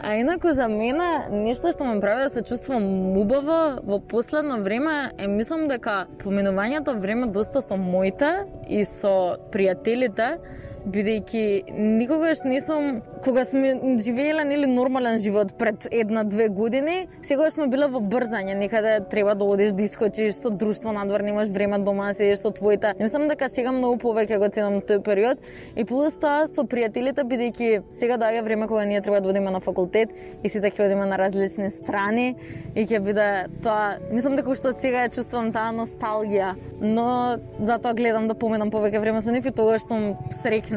А 0.00 0.14
инаку 0.14 0.52
за 0.52 0.68
мене 0.68 1.28
нешто 1.30 1.72
што 1.72 1.84
ме 1.84 2.00
прави 2.00 2.24
да 2.24 2.30
се 2.30 2.42
чувствувам 2.42 3.16
убаво 3.20 3.82
во 3.84 4.00
последно 4.00 4.62
време 4.64 5.12
е 5.18 5.28
мислам 5.28 5.68
дека 5.68 6.06
поминувањето 6.24 6.96
време 6.96 7.26
доста 7.26 7.60
со 7.60 7.76
моите 7.76 8.46
и 8.68 8.84
со 8.88 9.36
пријателите 9.52 10.38
бидејќи 10.86 11.74
никогаш 11.98 12.44
не 12.46 12.60
сум 12.62 13.00
кога 13.24 13.44
сме 13.44 13.74
живееле 13.98 14.44
нели 14.46 14.66
нормален 14.70 15.18
живот 15.18 15.54
пред 15.58 15.88
една-две 15.90 16.48
години, 16.48 17.06
секогаш 17.22 17.56
сме 17.56 17.66
биле 17.66 17.88
во 17.90 18.00
брзање, 18.00 18.54
некаде 18.54 19.00
треба 19.10 19.34
да 19.34 19.44
одиш 19.44 19.74
да 19.74 19.82
искочиш 19.82 20.38
со 20.38 20.50
друштво 20.50 20.92
надвор, 20.94 21.24
немаш 21.26 21.48
време 21.50 21.78
дома 21.78 22.12
да 22.12 22.14
седиш 22.14 22.38
со 22.44 22.52
твоите. 22.54 22.92
Мислам 23.02 23.26
дека 23.28 23.48
сега 23.50 23.72
многу 23.74 23.98
повеќе 24.04 24.38
го 24.38 24.48
ценам 24.48 24.78
тој 24.80 25.02
период 25.02 25.42
и 25.74 25.84
плюс 25.84 26.18
тоа 26.22 26.46
со 26.46 26.62
пријателите 26.62 27.26
бидејќи 27.26 27.82
сега 27.92 28.20
доаѓа 28.22 28.44
време 28.44 28.68
кога 28.70 28.84
ние 28.84 29.00
треба 29.00 29.20
да 29.20 29.28
одиме 29.34 29.50
на 29.50 29.60
факултет 29.60 30.14
и 30.42 30.48
сите 30.48 30.70
ќе 30.70 30.86
одиме 30.86 31.06
на 31.10 31.18
различни 31.18 31.70
страни 31.70 32.36
и 32.74 32.86
ќе 32.86 33.02
биде 33.02 33.28
тоа, 33.62 33.98
мислам 34.12 34.36
дека 34.38 34.54
уште 34.54 34.70
од 34.70 34.80
сега 34.80 35.06
ја 35.06 35.14
чувствувам 35.18 35.50
таа 35.52 35.74
носталгија, 35.74 36.54
но 36.80 37.38
затоа 37.58 37.94
гледам 37.96 38.28
да 38.30 38.38
поминам 38.38 38.70
повеќе 38.70 39.02
време 39.02 39.22
со 39.22 39.34
нив 39.34 39.46
и 39.46 39.54
тогаш 39.56 39.88
сум 39.88 40.14
среќна. 40.30 40.75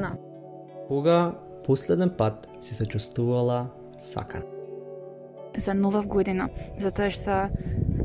Кога 0.88 1.36
последен 1.66 2.10
пат 2.18 2.48
си 2.60 2.74
се 2.74 2.86
чувствувала 2.86 3.68
сакан. 3.98 4.44
за 5.58 5.74
нова 5.74 6.02
година, 6.04 6.50
затоа 6.78 7.10
што 7.10 7.50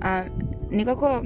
а, 0.01 0.25
некако 0.75 1.23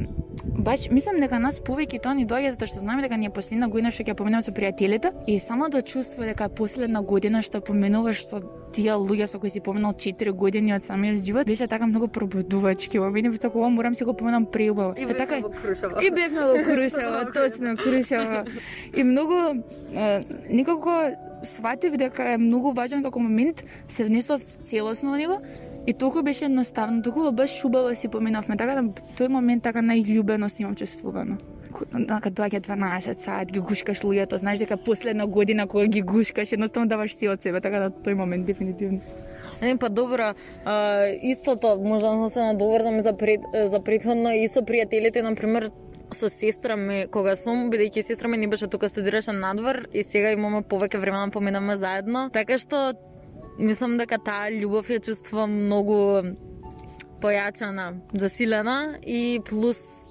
баш 0.58 0.88
мислам 0.90 1.20
дека 1.22 1.38
нас 1.42 1.60
повеќе 1.64 2.00
тоа 2.02 2.14
ни 2.18 2.26
доаѓа 2.28 2.54
затоа 2.54 2.70
што 2.70 2.82
знаеме 2.82 3.04
дека 3.06 3.16
ни 3.16 3.28
е 3.28 3.34
последна 3.34 3.68
година 3.68 3.90
што 3.94 4.06
ќе 4.06 4.14
поминеме 4.18 4.42
со 4.42 4.54
пријателите 4.54 5.12
и 5.26 5.38
само 5.38 5.68
да 5.68 5.82
чувствува 5.82 6.30
дека 6.30 6.48
е 6.48 6.54
последна 6.60 7.02
година 7.02 7.42
што 7.42 7.60
поминуваш 7.60 8.24
со 8.26 8.40
тие 8.72 8.96
луѓе 8.98 9.26
со 9.26 9.38
кои 9.40 9.50
си 9.50 9.60
поминал 9.60 9.92
4 9.92 10.32
години 10.32 10.74
од 10.74 10.84
самиот 10.84 11.22
живот 11.24 11.46
беше 11.46 11.66
така 11.66 11.86
многу 11.86 12.08
пробудувачки. 12.08 12.98
Во 12.98 13.10
мене 13.10 13.30
како 13.38 13.58
ова 13.58 13.70
морам 13.70 13.94
си 13.94 14.04
го 14.04 14.14
поминам 14.14 14.46
преубаво. 14.46 14.94
И 14.98 15.06
така 15.06 15.40
во 15.40 15.50
Крушево. 15.50 16.02
И 16.02 16.10
бевме 16.10 16.40
во 16.40 16.64
Крушево, 16.64 17.24
точно 17.34 17.76
Крушево. 17.76 18.44
И 18.96 19.04
многу 19.04 19.62
е, 19.94 20.24
некако 20.50 20.90
сватив 21.44 21.96
дека 21.96 22.34
е 22.34 22.38
многу 22.38 22.72
важен 22.72 23.02
како 23.02 23.20
момент, 23.20 23.64
се 23.88 24.04
внесов 24.04 24.42
целосно 24.62 25.10
во 25.10 25.16
него 25.16 25.40
и 25.88 25.92
толку 25.94 26.22
беше 26.22 26.44
едноставно, 26.44 27.02
толку 27.02 27.32
баш 27.32 27.64
убаво 27.64 27.94
си 27.96 28.08
поминавме, 28.12 28.56
така 28.60 28.74
да 28.76 28.82
тој 29.16 29.28
момент 29.32 29.62
така 29.64 29.80
најлюбено 29.80 30.48
си 30.52 30.62
имам 30.62 30.74
чувствувано. 30.76 31.38
Така 32.08 32.28
доаѓа 32.28 32.60
12 32.66 33.24
саат, 33.24 33.52
ги 33.52 33.60
гушкаш 33.64 34.02
луѓето, 34.04 34.36
знаеш 34.36 34.60
дека 34.60 34.76
последна 34.76 35.26
година 35.26 35.66
кога 35.66 35.86
ги 35.86 36.02
гушкаш, 36.02 36.52
едноставно 36.52 36.92
даваш 36.92 37.16
си 37.16 37.32
од 37.32 37.42
себе, 37.42 37.64
така 37.64 37.80
да 37.86 37.90
тој 37.90 38.20
момент 38.20 38.44
дефинитивно. 38.44 39.00
Не, 39.62 39.78
па 39.80 39.88
добро, 39.88 40.34
а, 40.64 41.06
истото, 41.22 41.80
можда 41.80 42.12
да 42.16 42.30
се 42.30 42.40
надоврзам 42.52 43.00
за, 43.00 43.16
пред, 43.16 43.40
за 43.54 43.80
предходно 43.80 44.36
и 44.36 44.44
со 44.48 44.60
пријателите, 44.60 45.24
например, 45.24 45.70
со 46.12 46.28
сестра 46.28 46.76
ми, 46.76 47.06
кога 47.10 47.32
сум, 47.36 47.70
бидејќи 47.72 48.02
сестра 48.12 48.28
ми 48.28 48.36
не 48.36 48.48
беше 48.48 48.68
тука, 48.68 48.88
студираше 48.88 49.32
надвор 49.32 49.86
и 49.92 50.04
сега 50.04 50.36
имаме 50.36 50.60
повеќе 50.60 51.00
време 51.00 51.24
да 51.24 51.30
поминаме 51.32 51.76
заедно. 51.76 52.28
Така 52.32 52.58
што 52.58 52.92
мислам 53.58 53.98
дека 53.98 54.18
таа 54.22 54.50
љубов 54.54 54.90
ја 54.90 55.00
чувствувам 55.04 55.54
многу 55.66 56.34
појачана, 57.22 57.98
засилена 58.12 58.98
и 59.02 59.40
плюс 59.44 60.10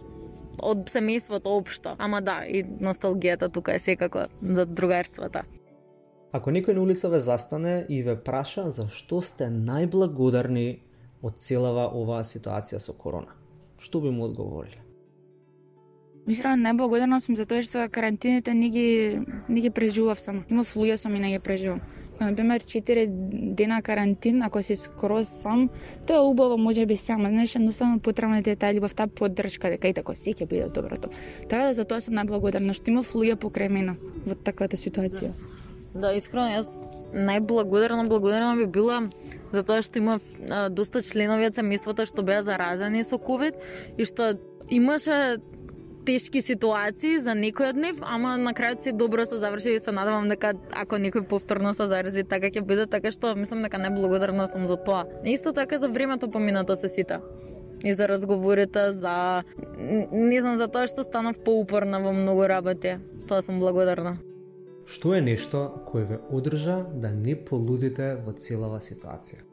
од 0.60 0.90
семејството 0.92 1.54
општо. 1.58 1.96
Ама 1.98 2.22
да, 2.22 2.42
и 2.46 2.64
носталгијата 2.64 3.52
тука 3.54 3.76
е 3.76 3.80
секако 3.80 4.28
за 4.42 4.66
другарствата. 4.66 5.46
Ако 6.32 6.52
некој 6.52 6.76
на 6.76 6.84
улица 6.84 7.10
ве 7.10 7.20
застане 7.24 7.86
и 7.90 8.02
ве 8.04 8.18
праша 8.20 8.70
за 8.70 8.90
што 8.92 9.22
сте 9.24 9.48
најблагодарни 9.54 10.82
од 11.24 11.40
целава 11.40 11.88
оваа 11.96 12.26
ситуација 12.28 12.82
со 12.84 12.94
корона, 12.94 13.32
што 13.80 14.02
би 14.02 14.12
му 14.12 14.28
одговориле? 14.28 14.84
Мислам, 16.28 16.60
најблагодарна 16.60 17.22
сум 17.24 17.38
за 17.40 17.46
тоа 17.48 17.64
што 17.64 17.88
карантините 17.88 18.54
не 18.54 18.70
ги, 18.70 18.88
не 19.48 19.62
ги 19.64 19.70
преживав 19.72 20.20
сама. 20.20 20.44
Имав 20.50 20.76
луѓе 20.76 20.98
сам 20.98 21.16
и 21.16 21.24
не 21.24 21.32
ги 21.38 21.40
преживам. 21.40 21.80
Кога, 22.18 22.30
например, 22.30 22.62
4 22.62 23.08
дена 23.54 23.82
карантин, 23.82 24.42
ако 24.44 24.64
си 24.64 24.76
скроз 24.76 25.28
сам, 25.28 25.70
тоа 26.08 26.18
е 26.18 26.20
убаво, 26.20 26.58
може 26.58 26.86
би 26.86 26.98
сама. 26.98 27.30
Знаеш, 27.30 27.56
едноставно 27.56 28.00
потребна 28.00 28.44
ти 28.44 28.50
е 28.50 28.56
таа 28.56 28.74
љубов, 28.74 28.96
таа 28.96 29.08
поддршка, 29.08 29.70
дека 29.70 29.88
и 29.88 29.94
така 29.94 30.16
си 30.16 30.34
ќе 30.34 30.50
биде 30.50 30.70
доброто. 30.74 31.14
Така 31.46 31.70
да 31.70 31.74
за 31.78 31.86
тоа 31.86 32.02
сум 32.02 32.18
најблагодарна, 32.18 32.74
што 32.74 32.90
имав 32.90 33.06
луѓе 33.14 33.38
покрај 33.38 33.70
мене 33.70 33.98
во 34.26 34.34
таквата 34.34 34.82
ситуација. 34.82 35.30
Да, 35.94 36.16
искрено, 36.18 36.50
јас 36.58 36.74
најблагодарна, 37.14 38.10
благодарна 38.10 38.56
би 38.58 38.66
била 38.66 39.04
за 39.54 39.62
тоа 39.62 39.86
што 39.86 40.02
имав 40.02 40.22
а, 40.50 40.70
доста 40.70 41.06
членови 41.06 41.46
од 41.48 41.58
семејството 41.58 42.10
што 42.10 42.26
беа 42.26 42.42
заразени 42.42 43.06
со 43.06 43.22
ковид 43.22 43.62
и 43.98 44.10
што 44.10 44.34
имаше 44.70 45.38
тешки 46.08 46.42
ситуации 46.42 47.18
за 47.20 47.34
некој 47.36 47.74
од 47.74 47.80
нив, 47.84 47.98
ама 48.08 48.38
на 48.40 48.54
крајот 48.56 48.86
се 48.86 48.94
добро 48.96 49.26
се 49.28 49.42
заврши 49.42 49.74
и 49.76 49.80
се 49.84 49.92
надевам 49.92 50.30
дека 50.32 50.54
ако 50.72 51.00
некој 51.04 51.26
повторно 51.28 51.74
се 51.76 51.90
зарази, 51.92 52.24
така 52.24 52.48
ќе 52.48 52.64
биде, 52.64 52.86
така 52.88 53.12
што 53.12 53.34
мислам 53.36 53.66
дека 53.66 53.82
најблагодарна 53.82 54.48
сум 54.48 54.64
за 54.70 54.78
тоа. 54.80 55.04
Исто 55.28 55.52
така 55.54 55.80
за 55.84 55.90
времето 55.92 56.32
поминато 56.32 56.78
со 56.80 56.88
сите 56.88 57.20
и 57.84 57.94
за 57.94 58.08
разговорите, 58.08 58.92
за 58.92 59.44
не 59.78 60.40
знам 60.40 60.58
за 60.58 60.70
тоа 60.72 60.88
што 60.88 61.04
станав 61.04 61.44
поупорна 61.44 62.00
во 62.00 62.16
многу 62.16 62.48
работи. 62.48 62.98
Тоа 63.28 63.42
сум 63.44 63.60
благодарна. 63.60 64.16
Што 64.88 65.18
е 65.18 65.22
нешто 65.22 65.84
кое 65.92 66.08
ве 66.08 66.22
одржа 66.32 66.86
да 66.96 67.12
не 67.12 67.36
полудите 67.36 68.16
во 68.24 68.32
целава 68.32 68.80
ситуација? 68.80 69.44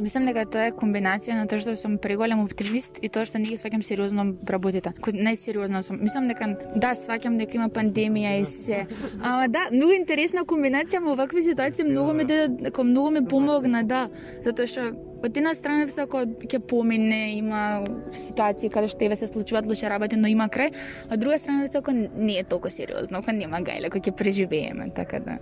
Мислам 0.00 0.24
дека 0.24 0.46
тоа 0.48 0.70
е 0.70 0.72
комбинација 0.72 1.34
на 1.36 1.44
тоа 1.50 1.60
што 1.60 1.74
сум 1.76 1.98
преголем 2.00 2.40
оптимист 2.46 2.96
и 3.04 3.10
тоа 3.12 3.26
што 3.28 3.36
не 3.42 3.50
ги 3.50 3.58
сваќам 3.60 3.82
сериозно 3.84 4.24
работите. 4.48 4.94
Кој 5.04 5.18
најсериозно 5.20 5.82
сум. 5.84 5.98
Мислам 6.00 6.30
дека 6.32 6.48
да, 6.72 6.94
сваќам 6.96 7.36
дека 7.36 7.58
има 7.58 7.68
пандемија 7.68 8.38
и 8.40 8.46
се. 8.48 8.86
Ама 9.20 9.50
да, 9.52 9.66
многу 9.74 9.92
интересна 9.98 10.46
комбинација 10.48 11.02
во 11.04 11.16
вакви 11.20 11.44
ситуации 11.44 11.84
многу 11.84 12.16
ми 12.16 12.24
даде, 12.24 12.48
дека 12.70 12.86
многу 12.88 13.10
ми 13.18 13.24
помогна, 13.28 13.84
да, 13.84 14.06
затоа 14.40 14.66
што 14.66 14.88
од 15.22 15.36
една 15.36 15.52
страна 15.54 15.84
всако 15.86 16.24
ќе 16.40 16.64
помине, 16.72 17.36
има 17.36 17.84
ситуации 18.16 18.72
каде 18.72 18.88
што 18.88 19.04
еве 19.04 19.20
се 19.20 19.28
случуваат 19.28 19.68
лоши 19.68 19.92
работи, 19.92 20.16
но 20.16 20.32
има 20.32 20.48
крај, 20.48 20.72
а 21.10 21.14
од 21.14 21.20
друга 21.20 21.38
страна 21.38 21.68
всако 21.68 21.92
не 21.92 22.40
е 22.40 22.48
толку 22.48 22.72
сериозно, 22.72 23.20
кога 23.20 23.36
нема 23.36 23.60
гајле, 23.60 23.92
кој 23.92 24.08
ќе 24.08 24.16
преживееме, 24.16 24.88
така 24.96 25.20
да. 25.20 25.38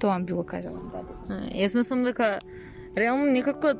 Тоа 0.00 0.18
би 0.24 0.32
го 0.32 0.42
кажала. 0.42 0.80
Јас 1.52 1.76
мислам 1.76 2.08
дека 2.08 2.38
реално 2.96 3.26
некако 3.26 3.74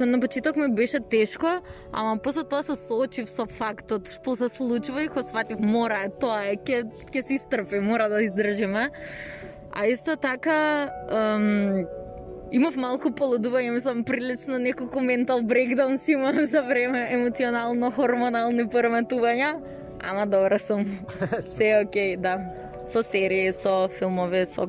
на 0.00 0.20
почеток 0.20 0.56
ми 0.56 0.74
беше 0.74 1.00
тешко, 1.00 1.46
ама 1.92 2.18
после 2.22 2.44
тоа 2.44 2.62
се 2.62 2.76
соочив 2.76 3.30
со 3.30 3.46
фактот 3.46 4.08
што 4.08 4.36
се 4.36 4.48
случува 4.48 5.04
и 5.04 5.08
го 5.08 5.22
сватив 5.22 5.60
мора 5.60 6.04
е 6.06 6.10
тоа 6.20 6.42
е, 6.52 6.56
ќе 6.56 6.84
ќе 7.12 7.22
се 7.22 7.38
истрпи, 7.40 7.80
мора 7.80 8.08
да 8.08 8.22
издржиме. 8.22 8.90
А 9.72 9.86
исто 9.86 10.16
така 10.16 10.90
ем, 11.12 11.86
имав 12.52 12.76
малку 12.76 13.10
полудување, 13.10 13.72
мислам 13.74 14.04
прилично 14.04 14.58
неколку 14.58 15.00
ментал 15.00 15.40
си 15.98 16.12
имам 16.12 16.44
за 16.44 16.62
време 16.62 17.06
емоционално 17.10 17.90
хормонални 17.90 18.68
пореметувања, 18.68 19.56
ама 20.02 20.26
добра 20.26 20.58
сум. 20.58 20.84
Се 21.40 21.70
е 21.70 21.84
окей, 21.84 22.16
да. 22.16 22.38
Со 22.88 23.02
серии, 23.02 23.52
со 23.52 23.88
филмови, 23.88 24.46
со 24.46 24.68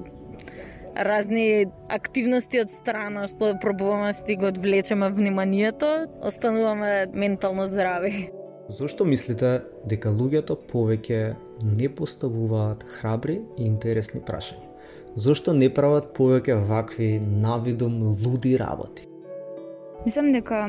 разни 0.98 1.66
активности 1.90 2.60
од 2.62 2.72
страна 2.72 3.28
што 3.28 3.54
пробуваме 3.62 4.14
да 4.28 4.36
го 4.36 4.48
одвлечеме 4.48 5.10
вниманието, 5.10 6.08
остануваме 6.22 7.08
ментално 7.14 7.68
здрави. 7.68 8.32
Зошто 8.70 9.06
мислите 9.06 9.62
дека 9.88 10.10
луѓето 10.10 10.58
повеќе 10.68 11.36
не 11.64 11.90
поставуваат 11.90 12.84
храбри 12.84 13.42
и 13.58 13.66
интересни 13.66 14.20
прашања? 14.20 14.66
Зошто 15.16 15.54
не 15.54 15.70
прават 15.74 16.12
повеќе 16.18 16.60
вакви 16.68 17.20
навидом 17.24 18.02
луди 18.26 18.58
работи? 18.58 19.08
Мислам 20.06 20.34
дека 20.34 20.68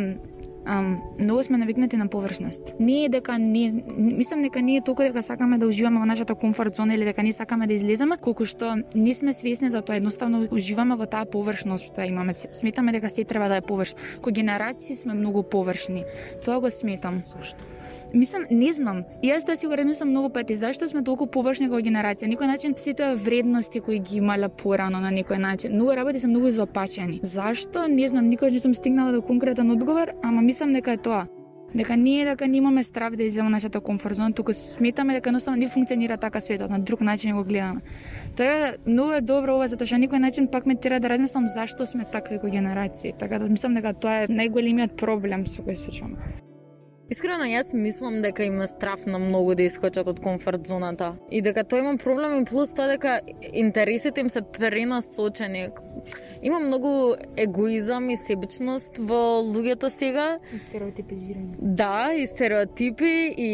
ам, 0.68 1.02
многу 1.18 1.42
сме 1.42 1.58
навикнати 1.58 1.96
на 1.96 2.08
површност. 2.08 2.74
Не 2.80 3.04
е 3.04 3.08
дека 3.08 3.38
не, 3.38 3.82
мислам 3.96 4.42
дека 4.42 4.62
не 4.62 4.76
е 4.76 4.82
толку 4.82 5.02
дека 5.02 5.22
сакаме 5.22 5.58
да 5.58 5.66
уживаме 5.66 6.00
во 6.00 6.06
нашата 6.06 6.34
комфорт 6.34 6.76
зона 6.76 6.94
или 6.94 7.04
дека 7.04 7.22
не 7.22 7.32
сакаме 7.32 7.66
да 7.66 7.74
излеземе, 7.74 8.16
колку 8.16 8.44
што 8.44 8.76
не 8.94 9.14
сме 9.14 9.34
свесни 9.34 9.70
за 9.70 9.82
тоа, 9.82 9.96
едноставно 9.96 10.44
уживаме 10.50 10.96
во 10.96 11.06
таа 11.06 11.24
површност 11.24 11.88
што 11.88 12.04
ја 12.04 12.12
имаме. 12.12 12.34
Сметаме 12.34 12.92
дека 12.92 13.10
се 13.10 13.24
треба 13.24 13.48
да 13.48 13.56
е 13.56 13.64
површ. 13.64 13.94
Ко 14.22 14.30
генерации 14.30 14.96
сме 14.96 15.14
многу 15.14 15.42
површни. 15.42 16.04
Тоа 16.44 16.60
го 16.60 16.70
сметам. 16.70 17.22
Зошто? 17.32 17.77
Мислам, 18.14 18.44
не 18.50 18.72
знам. 18.72 19.04
И 19.22 19.28
јас 19.28 19.44
тоа 19.44 19.56
сигурно 19.56 19.92
го 19.92 20.04
многу 20.06 20.30
пати. 20.32 20.56
Зашто 20.56 20.88
сме 20.88 21.02
толку 21.04 21.26
површни 21.26 21.68
како 21.68 21.80
генерација? 21.84 22.28
Некој 22.28 22.46
начин 22.46 22.74
сите 22.76 23.14
вредности 23.14 23.80
кои 23.80 23.98
ги 23.98 24.18
имале 24.18 24.48
порано 24.48 25.00
на 25.00 25.10
некој 25.12 25.38
начин. 25.38 25.74
Многу 25.74 25.96
работи 25.96 26.20
се 26.20 26.28
многу 26.28 26.48
изопачени. 26.48 27.20
Зашто? 27.22 27.86
Не 27.88 28.08
знам, 28.08 28.30
Никој 28.30 28.50
не 28.50 28.60
сум 28.60 28.74
стигнала 28.74 29.12
до 29.12 29.22
конкретен 29.22 29.70
одговор, 29.70 30.12
ама 30.22 30.42
мислам 30.42 30.72
дека 30.72 30.92
е 30.92 30.96
тоа. 30.96 31.26
Дека 31.74 31.96
ние 31.96 32.24
дека 32.24 32.48
не 32.48 32.56
имаме 32.56 32.84
страв 32.84 33.16
да 33.16 33.22
излеземе 33.22 33.50
нашата 33.50 33.80
комфорт 33.80 34.16
зона, 34.16 34.32
туку 34.32 34.54
сметаме 34.54 35.14
дека 35.14 35.28
едноставно 35.28 35.60
не 35.60 35.68
функционира 35.68 36.16
така 36.16 36.40
светот, 36.40 36.70
на 36.70 36.78
друг 36.78 37.00
начин 37.00 37.36
го 37.36 37.44
гледаме. 37.44 37.80
Тоа 38.36 38.46
е 38.46 38.74
многу 38.86 39.12
е 39.12 39.20
добро 39.20 39.54
ова 39.54 39.68
затоа 39.68 39.86
што 39.86 40.00
на 40.00 40.08
некој 40.08 40.18
начин 40.18 40.48
пак 40.48 40.66
ме 40.66 40.80
тера 40.80 41.00
да 41.00 41.12
размислам 41.12 41.48
зашто 41.48 41.86
сме 41.86 42.04
такви 42.04 42.40
како 42.40 42.48
генерации. 42.48 43.12
Така 43.18 43.38
да 43.38 43.48
мислам 43.48 43.74
дека 43.74 43.92
тоа 43.92 44.24
е 44.24 44.32
најголемиот 44.32 44.96
проблем 44.96 45.44
со 45.46 45.60
кој 45.60 45.76
се 45.76 45.92
чувам. 45.92 46.16
Искрено, 47.08 47.46
јас 47.48 47.70
мислам 47.72 48.18
дека 48.20 48.44
има 48.44 48.66
страф 48.68 49.06
на 49.08 49.16
многу 49.18 49.54
да 49.56 49.64
искочат 49.64 50.08
од 50.12 50.18
комфорт 50.20 50.66
зоната. 50.68 51.14
И 51.32 51.40
дека 51.40 51.64
тоа 51.64 51.80
има 51.80 51.96
проблем 51.96 52.34
и 52.42 52.44
плюс 52.44 52.74
тоа 52.76 52.84
дека 52.90 53.20
интересите 53.52 54.20
им 54.20 54.28
се 54.28 54.42
пренасочени. 54.42 55.70
Има 56.42 56.60
многу 56.60 57.16
егоизам 57.36 58.10
и 58.10 58.18
себичност 58.20 59.00
во 59.00 59.40
луѓето 59.40 59.88
сега. 59.88 60.26
Стереотипизирање. 60.52 61.56
Да, 61.80 62.12
и 62.12 62.26
стереотипи 62.26 63.32
и 63.38 63.50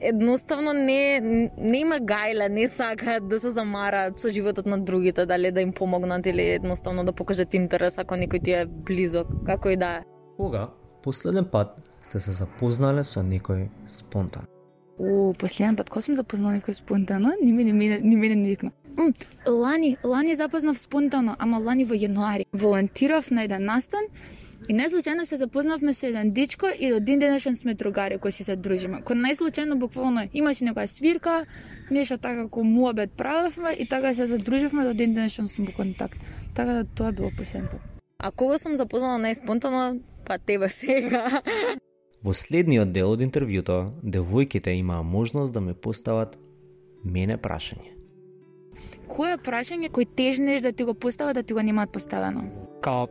едноставно 0.00 0.72
не 0.72 1.20
не 1.58 1.82
има 1.82 1.98
гајле, 1.98 2.48
не 2.48 2.68
сакаат 2.68 3.26
да 3.28 3.40
се 3.40 3.50
замараат 3.50 4.22
со 4.22 4.30
животот 4.30 4.66
на 4.66 4.78
другите, 4.78 5.26
дали 5.26 5.50
да 5.50 5.60
им 5.60 5.72
помогнат 5.72 6.26
или 6.26 6.54
едноставно 6.54 7.04
да 7.04 7.12
покажат 7.12 7.54
интерес 7.54 7.98
ако 7.98 8.14
некој 8.14 8.44
ти 8.44 8.58
е 8.62 8.66
близок, 8.66 9.26
како 9.46 9.74
и 9.74 9.76
да 9.76 9.96
е. 9.98 10.02
Кога 10.36 10.68
последен 11.06 11.44
пат 11.44 11.85
сте 12.06 12.20
се 12.20 12.32
запознале 12.32 13.02
со 13.04 13.20
некој 13.26 13.66
спонтан? 13.90 14.46
О, 14.98 15.32
последен 15.38 15.76
пат 15.76 15.90
кога 15.90 16.06
сум 16.06 16.16
запознала 16.16 16.54
некој 16.56 16.78
спонтано, 16.78 17.34
ни 17.42 17.52
мене, 17.52 17.72
мене, 17.72 17.98
ни 18.00 18.16
мене 18.16 18.34
не 18.34 18.48
викна. 18.48 18.70
Лани, 19.46 19.96
лани 20.04 20.36
запознав 20.36 20.78
спонтано, 20.78 21.36
ама 21.38 21.58
лани 21.58 21.84
во 21.84 21.94
јануари. 21.94 22.46
Волонтирав 22.52 23.30
на 23.30 23.44
еден 23.44 23.66
настан 23.66 24.06
и 24.68 24.74
најслучајно 24.74 25.26
се 25.26 25.36
запознавме 25.36 25.92
со 25.92 26.06
еден 26.06 26.30
дечко 26.32 26.70
и 26.78 26.90
до 26.90 27.00
ден 27.00 27.18
денешен 27.18 27.56
сме 27.56 27.74
другари 27.74 28.18
кои 28.18 28.32
си 28.32 28.44
се 28.44 28.56
дружиме. 28.56 29.02
Кој 29.02 29.20
најслучајно 29.26 29.74
буквално 29.74 30.28
имаше 30.32 30.64
некоја 30.64 30.86
свирка, 30.86 31.44
нешто 31.90 32.16
така 32.16 32.46
како 32.46 32.64
муабет 32.64 33.12
правевме 33.18 33.74
и 33.78 33.88
така 33.88 34.14
се 34.14 34.26
задруживме 34.26 34.84
до 34.84 34.94
ден 34.94 35.12
денешен 35.12 35.48
сме 35.48 35.66
во 35.66 35.76
контакт. 35.76 36.18
Така 36.54 36.72
да 36.72 36.84
тоа 36.84 37.12
било 37.12 37.30
последен 37.36 37.68
пат. 37.68 37.80
А 38.18 38.30
кога 38.30 38.58
сум 38.58 38.76
запознала 38.76 39.18
најспонтано, 39.18 40.00
па 40.24 40.38
тебе 40.38 40.68
сега. 40.68 41.42
Во 42.24 42.32
следниот 42.32 42.92
дел 42.92 43.12
од 43.12 43.20
интервјуто, 43.22 43.92
девојките 44.02 44.72
имаа 44.78 45.02
можност 45.02 45.54
да 45.54 45.60
ме 45.60 45.74
постават 45.74 46.38
мене 47.04 47.36
прашање. 47.38 47.92
Кое 49.08 49.36
е 49.36 49.38
прашање 49.38 49.90
кој 49.94 50.08
тежнеш 50.16 50.62
да 50.62 50.72
ти 50.72 50.84
го 50.84 50.94
постават 50.94 51.34
да 51.36 51.42
ти 51.42 51.52
го 51.54 51.62
немаат 51.62 51.92
поставено? 51.92 52.42
Као 52.82 53.06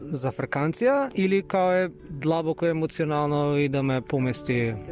за 0.00 0.30
фрканција 0.32 1.10
или 1.14 1.42
као 1.42 1.72
е 1.72 1.88
длабоко 2.10 2.66
емоционално 2.66 3.56
и 3.58 3.68
да 3.68 3.82
ме 3.82 4.00
помести? 4.00 4.74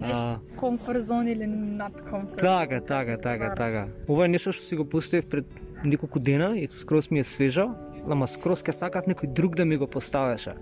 А, 0.00 0.38
Комфорт 0.56 1.06
зон 1.06 1.28
или 1.28 1.46
над 1.46 2.02
комфорт? 2.10 2.36
така, 2.36 2.80
така, 2.80 3.16
така, 3.16 3.54
така. 3.54 3.86
Ова 4.08 4.24
е 4.24 4.28
нешто 4.28 4.52
што 4.52 4.64
си 4.64 4.76
го 4.76 4.84
поставив 4.84 5.28
пред 5.28 5.46
неколку 5.84 6.18
дена 6.18 6.58
и 6.58 6.68
скрос 6.76 7.10
ми 7.10 7.20
е 7.20 7.24
свежо, 7.24 7.70
ама 8.08 8.28
скрос 8.28 8.62
ке 8.62 8.72
сакав 8.72 9.08
некој 9.10 9.32
друг 9.32 9.56
да 9.56 9.64
ми 9.64 9.76
го 9.76 9.86
поставеше. 9.86 10.54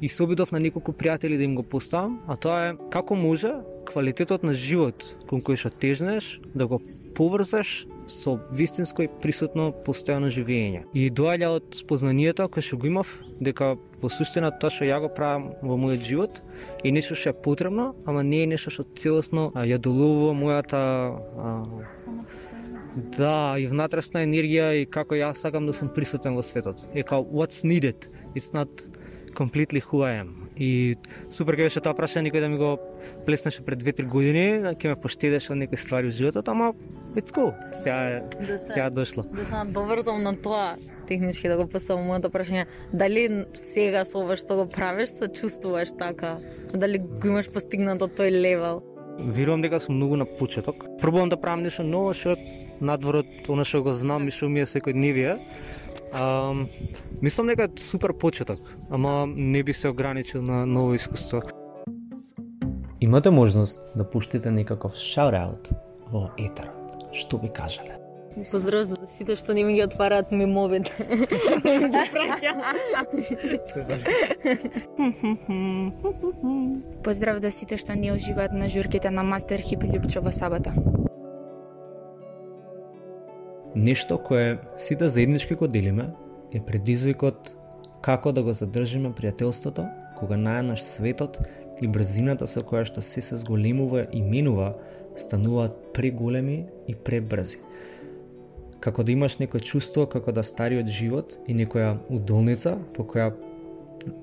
И 0.00 0.08
се 0.08 0.22
обидов 0.22 0.52
на 0.52 0.60
неколку 0.60 0.92
пријатели 0.92 1.36
да 1.36 1.44
им 1.44 1.54
го 1.54 1.62
поставам, 1.62 2.20
а 2.28 2.36
тоа 2.36 2.70
е 2.70 2.76
како 2.90 3.16
може 3.16 3.54
квалитетот 3.88 4.42
на 4.42 4.52
живот 4.52 5.16
кон 5.28 5.40
кој 5.40 5.56
што 5.56 5.70
тежнеш 5.70 6.40
да 6.54 6.66
го 6.66 6.82
поврзаш 7.14 7.86
со 8.06 8.38
вистинско 8.52 9.04
и 9.04 9.10
присутно 9.22 9.72
постојано 9.84 10.30
живење. 10.32 10.84
И 10.94 11.10
доаѓа 11.10 11.48
од 11.58 11.78
спознанието 11.80 12.48
кој 12.48 12.64
што 12.64 12.78
го 12.78 12.86
имав 12.86 13.14
дека 13.40 13.76
во 14.02 14.08
суштина 14.08 14.50
тоа 14.50 14.70
што 14.70 14.84
ја 14.84 15.00
го 15.00 15.08
правам 15.08 15.52
во 15.62 15.76
мојот 15.76 16.02
живот 16.02 16.42
е 16.84 16.92
нешто 16.92 17.14
што 17.14 17.30
е 17.30 17.40
потребно, 17.42 17.94
ама 18.06 18.22
не 18.22 18.42
е 18.42 18.46
нешто 18.46 18.70
што 18.70 18.84
целосно 18.94 19.50
ја 19.54 19.78
доловува 19.78 20.34
мојата 20.34 20.78
а, 21.36 21.64
Да, 23.18 23.54
и 23.58 23.66
внатрешна 23.68 24.24
енергија 24.24 24.72
и 24.80 24.86
како 24.86 25.14
јас 25.14 25.38
сакам 25.38 25.66
да 25.66 25.72
сум 25.72 25.88
присутен 25.88 26.34
во 26.34 26.42
светот. 26.42 26.88
Е 26.94 27.02
као 27.02 27.22
what's 27.24 27.62
needed. 27.62 28.08
It's 28.34 28.50
not 28.52 28.68
completely 29.34 29.80
who 29.80 30.02
I 30.02 30.18
am. 30.18 30.34
И 30.56 30.96
супер 31.30 31.54
ќе 31.54 31.68
беше 31.68 31.80
тоа 31.80 31.94
прашање 31.94 32.26
никој 32.26 32.40
да 32.40 32.48
ми 32.48 32.58
го 32.58 32.72
плеснеше 33.26 33.62
пред 33.62 33.84
2-3 33.84 34.08
години, 34.08 34.46
ќе 34.74 34.88
ме 34.88 34.96
поштедеше 34.96 35.52
од 35.52 35.58
некои 35.58 35.78
ствари 35.78 36.10
во 36.10 36.10
животот, 36.12 36.48
ама 36.48 36.72
it's 37.14 37.30
cool. 37.30 37.54
Сега 37.72 38.26
Да 38.40 38.58
се- 38.58 38.66
сега 38.66 38.90
дошло. 38.90 39.22
Да 39.22 39.44
се 39.44 39.52
надоврзам 39.52 40.22
на 40.22 40.34
тоа, 40.34 40.74
технички 41.08 41.48
да 41.48 41.56
го 41.56 41.66
поставам 41.66 42.06
моето 42.06 42.30
прашање, 42.30 42.66
дали 42.92 43.46
сега 43.56 44.04
со 44.04 44.20
ова 44.20 44.36
што 44.36 44.60
го 44.60 44.68
правиш 44.68 45.16
се 45.16 45.28
чувствуваш 45.32 45.96
така? 45.98 46.38
Дали 46.74 47.00
го 47.00 47.34
имаш 47.34 47.50
постигнато 47.50 48.08
тој 48.08 48.30
левел? 48.36 48.82
Верувам 49.18 49.62
дека 49.62 49.80
сум 49.80 49.96
многу 49.96 50.16
на 50.16 50.26
почеток. 50.26 50.84
Пробувам 51.00 51.28
да 51.28 51.40
правам 51.40 51.64
нешто 51.66 51.82
ново 51.82 52.14
што 52.14 52.36
надвор 52.80 53.22
од 53.24 53.48
она 53.48 53.64
што 53.64 53.82
го 53.82 53.94
знам 53.94 54.28
и 54.28 54.34
што 54.34 54.48
ми 54.48 54.62
е 54.62 54.68
секојдневие. 54.68 55.38
А, 56.14 56.54
мислам 57.22 57.50
дека 57.50 57.66
е 57.66 57.80
супер 57.80 58.12
почеток, 58.12 58.60
ама 58.90 59.26
не 59.26 59.62
би 59.62 59.72
се 59.72 59.88
ограничил 59.88 60.42
на 60.42 60.66
ново 60.66 60.94
искуство. 60.94 61.42
Имате 63.00 63.30
можност 63.30 63.96
да 63.96 64.04
пуштите 64.10 64.50
некаков 64.50 64.94
шаут-аут 64.94 65.70
во 66.10 66.28
етерот. 66.38 67.08
Што 67.12 67.38
би 67.38 67.48
кажале? 67.48 67.97
Поздрав 68.50 68.86
за 68.86 68.96
сите 69.16 69.36
што 69.36 69.54
не 69.54 69.64
ми 69.64 69.74
ги 69.74 69.84
отвараат 69.84 70.32
мемовите. 70.32 70.92
Поздрав 77.02 77.40
да 77.40 77.50
сите 77.50 77.78
што 77.78 77.94
не 77.94 78.12
уживаат 78.12 78.52
на 78.52 78.68
журките 78.68 79.10
на 79.10 79.22
Мастер 79.22 79.60
Хип 79.60 79.82
Лјупчо 79.82 80.20
во 80.22 80.32
сабота. 80.32 80.74
Нешто 83.74 84.18
кое 84.18 84.58
сите 84.76 85.08
заеднички 85.08 85.54
го 85.54 85.68
делиме 85.68 86.10
е 86.52 86.60
предизвикот 86.60 87.54
како 88.02 88.32
да 88.32 88.42
го 88.42 88.52
задржиме 88.52 89.12
пријателството 89.14 89.86
кога 90.18 90.38
најнаш 90.38 90.82
светот 90.82 91.38
и 91.82 91.86
брзината 91.86 92.46
со 92.46 92.62
која 92.62 92.86
што 92.88 93.02
се 93.02 93.22
се 93.22 93.36
зголемува 93.36 94.06
и 94.12 94.22
менува 94.22 94.74
стануваат 95.16 95.92
преголеми 95.94 96.66
и 96.88 96.94
пребрзи. 96.94 97.58
Како 98.80 99.02
да 99.02 99.12
имаш 99.12 99.38
некој 99.42 99.64
чувство 99.64 100.06
како 100.06 100.32
да 100.32 100.44
стариот 100.46 100.86
живот 100.86 101.38
и 101.46 101.54
некоја 101.54 101.96
удолница 102.10 102.76
по 102.94 103.02
која 103.02 103.32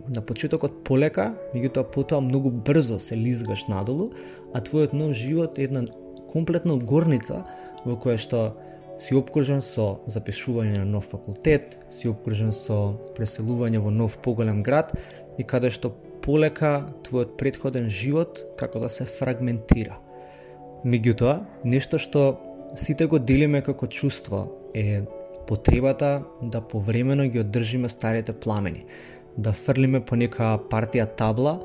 на 0.08 0.22
почетокот 0.22 0.84
полека, 0.88 1.34
меѓутоа 1.54 1.90
потоа 1.92 2.22
многу 2.24 2.50
брзо 2.50 3.00
се 3.00 3.18
лизгаш 3.18 3.68
надолу, 3.68 4.12
а 4.54 4.62
твојот 4.62 4.94
нов 4.94 5.14
живот 5.14 5.60
е 5.60 5.68
една 5.68 5.84
комплетна 6.32 6.78
горница 6.78 7.44
во 7.86 7.98
која 8.00 8.18
што 8.22 8.46
си 8.98 9.16
обкружен 9.20 9.62
со 9.62 10.00
запишување 10.08 10.80
на 10.80 10.86
нов 10.88 11.10
факултет, 11.12 11.78
си 11.92 12.08
обкружен 12.08 12.54
со 12.56 12.96
преселување 13.18 13.84
во 13.84 13.92
нов 13.92 14.18
поголем 14.24 14.64
град 14.64 14.94
и 15.38 15.44
каде 15.44 15.72
што 15.72 15.92
полека 16.24 16.88
твојот 17.06 17.36
предходен 17.38 17.90
живот 17.90 18.46
како 18.58 18.80
да 18.80 18.90
се 18.90 19.06
фрагментира. 19.06 20.00
Меѓутоа, 20.86 21.42
нешто 21.66 22.00
што 22.00 22.24
сите 22.76 23.06
го 23.06 23.20
делиме 23.20 23.62
како 23.62 23.88
чувство 23.88 24.48
е 24.74 25.02
потребата 25.48 26.24
да 26.42 26.62
повремено 26.62 27.28
ги 27.30 27.40
одржиме 27.40 27.90
старите 27.90 28.34
пламени, 28.34 28.86
да 29.38 29.54
фрлиме 29.54 30.02
по 30.06 30.16
нека 30.16 30.58
партија 30.70 31.06
табла, 31.16 31.60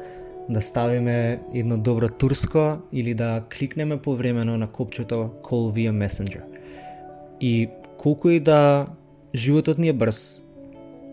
да 0.51 0.61
ставиме 0.61 1.40
едно 1.55 1.79
добро 1.79 2.09
турско 2.09 2.79
или 2.92 3.14
да 3.14 3.44
кликнеме 3.59 3.96
повремено 3.96 4.57
на 4.59 4.66
копчето 4.66 5.14
Call 5.42 5.73
via 5.73 5.92
Messenger. 5.92 6.42
И 7.40 7.68
колку 7.99 8.29
и 8.29 8.40
да 8.40 8.87
животот 9.35 9.79
ни 9.79 9.88
е 9.88 9.92
брз, 9.92 10.42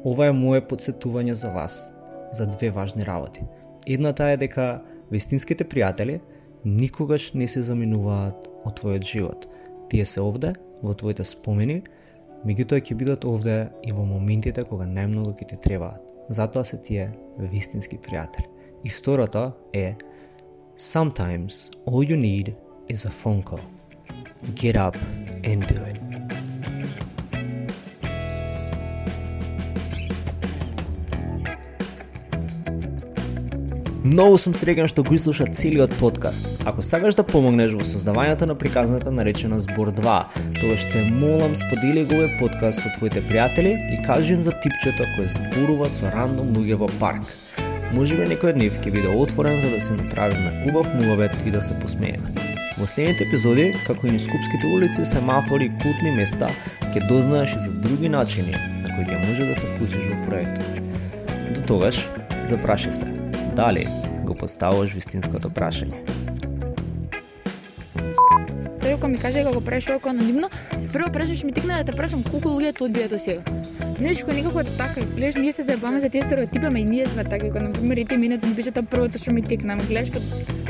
ова 0.05 0.27
е 0.27 0.33
мое 0.33 0.61
подсетување 0.61 1.31
за 1.31 1.49
вас, 1.49 1.93
за 2.33 2.47
две 2.47 2.69
важни 2.69 3.05
работи. 3.05 3.41
Едната 3.87 4.29
е 4.29 4.37
дека 4.37 4.81
вистинските 5.11 5.63
пријатели 5.63 6.19
никогаш 6.65 7.33
не 7.33 7.47
се 7.47 7.61
заминуваат 7.63 8.49
од 8.65 8.79
твојот 8.79 9.05
живот. 9.05 9.47
Тие 9.89 10.05
се 10.05 10.21
овде, 10.21 10.53
во 10.83 10.93
твоите 10.93 11.25
спомени, 11.25 11.81
меѓутоа 12.45 12.83
ќе 12.83 12.97
бидат 12.99 13.25
овде 13.25 13.69
и 13.83 13.93
во 13.95 14.05
моментите 14.05 14.63
кога 14.67 14.85
најмногу 14.85 15.33
ќе 15.37 15.49
ти 15.53 15.61
требаат. 15.63 16.01
Затоа 16.29 16.65
се 16.65 16.77
тие 16.77 17.11
вистински 17.39 17.97
пријатели. 17.97 18.47
И 18.83 18.89
втората 18.89 19.51
е 19.73 19.95
Sometimes 20.77 21.71
all 21.87 22.03
you 22.03 22.17
need 22.17 22.55
is 22.89 23.05
a 23.05 23.09
phone 23.09 23.41
call. 23.43 23.65
Get 24.53 24.75
up 24.75 24.95
and 25.43 25.65
do 25.67 25.83
it. 25.85 26.06
Многу 34.07 34.37
сум 34.39 34.53
среќен 34.55 34.87
што 34.87 35.03
го 35.03 35.15
изслуша 35.17 35.45
целиот 35.51 35.91
подкаст. 35.99 36.61
Ако 36.69 36.83
сакаш 36.85 37.17
да 37.19 37.25
помогнеш 37.27 37.73
во 37.75 37.83
создавањето 37.83 38.47
на 38.47 38.55
приказната 38.55 39.11
наречена 39.11 39.57
Збор 39.59 39.89
2, 39.97 40.13
тогаш 40.59 40.85
те 40.93 41.01
молам 41.11 41.57
сподели 41.59 42.05
го 42.07 42.15
овој 42.15 42.37
подкаст 42.39 42.85
со 42.85 42.91
твоите 42.95 43.23
пријатели 43.25 43.73
и 43.75 43.99
кажи 44.05 44.37
им 44.37 44.45
за 44.47 44.53
типчето 44.63 45.03
кој 45.17 45.27
зборува 45.33 45.89
со 45.91 46.13
рандом 46.13 46.55
луѓе 46.55 46.79
во 46.85 46.89
парк. 47.01 47.27
Можеби 47.97 48.29
некој 48.31 48.53
од 48.53 48.61
нив 48.63 48.79
ќе 48.79 48.95
биде 48.95 49.11
отворен 49.11 49.59
за 49.65 49.73
да 49.75 49.83
се 49.83 49.99
направиме 49.99 50.55
убав 50.69 50.87
муабет 50.95 51.35
и 51.43 51.51
да 51.51 51.61
се 51.61 51.75
посмееме. 51.83 52.31
Во 52.79 52.87
следните 52.87 53.27
епизоди, 53.27 53.73
како 53.89 54.07
и 54.07 54.15
низ 54.15 54.23
Скупските 54.23 54.71
улици, 54.71 55.03
семафори 55.03 55.67
и 55.67 55.75
кутни 55.83 56.15
места, 56.15 56.53
ќе 56.93 57.03
дознаеш 57.11 57.59
и 57.59 57.63
за 57.67 57.75
други 57.83 58.07
начини 58.07 58.55
на 58.55 58.87
кои 58.95 59.03
ќе 59.03 59.23
може 59.27 59.51
да 59.51 59.55
се 59.59 59.67
вклучиш 59.75 60.11
во 60.13 60.25
проектот. 60.29 60.83
До 61.57 61.71
тогаш, 61.75 62.05
запраши 62.47 62.93
се, 62.93 63.26
дали 63.57 63.87
го 64.25 64.35
поставуваш 64.37 64.91
вистинското 64.93 65.49
прашање? 65.49 65.97
Тој 68.83 68.93
кога 68.93 69.09
ми 69.09 69.17
каже 69.17 69.41
како 69.47 69.63
правиш 69.65 69.87
ова 69.89 70.11
анонимно, 70.11 70.51
прво 70.93 71.07
прашање 71.15 71.39
што 71.39 71.49
ми 71.49 71.55
текна 71.55 71.79
да 71.79 71.87
те 71.89 71.95
прашам 71.97 72.21
колку 72.27 72.53
луѓе 72.53 72.75
тоа 72.77 72.85
одбија 72.85 73.09
до 73.09 73.17
сега. 73.17 73.41
Нешко 73.97 74.35
некако 74.37 74.61
така, 74.77 75.01
гледаш, 75.17 75.41
ние 75.41 75.53
се 75.57 75.65
заебаме 75.65 75.99
за 75.99 76.09
тие 76.13 76.21
стереотипи, 76.21 76.69
ама 76.69 76.79
и 76.79 76.85
ние 76.85 77.07
сме 77.07 77.23
така, 77.23 77.49
кога 77.49 77.65
на 77.65 77.73
пример 77.73 77.97
ете 77.97 78.17
мене 78.17 78.37
ми 78.45 78.53
беше 78.53 78.71
тоа 78.71 78.85
првото 78.85 79.17
што 79.17 79.33
ми 79.33 79.41
текна, 79.41 79.73
ама 79.73 79.89
гледаш 79.89 80.13
па 80.13 80.21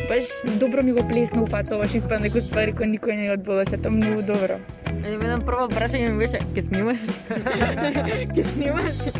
баш 0.07 0.31
добро 0.59 0.83
ми 0.83 0.95
го 0.95 1.03
плесна 1.07 1.43
у 1.43 1.47
фаца 1.47 1.75
ова 1.75 1.91
што 1.91 1.99
испадна 1.99 2.31
некои 2.31 2.41
ствари 2.41 2.71
кои 2.71 2.87
никој 2.87 3.19
не 3.19 3.31
одбила 3.35 3.67
се 3.67 3.75
тоа 3.75 3.91
многу 3.91 4.23
добро. 4.23 4.63
Едно 5.03 5.41
прво 5.43 5.67
прашање 5.67 6.15
ми 6.15 6.23
беше, 6.23 6.39
ке 6.55 6.63
снимаш? 6.63 7.03
ке 8.35 8.43
снимаш? 8.55 9.11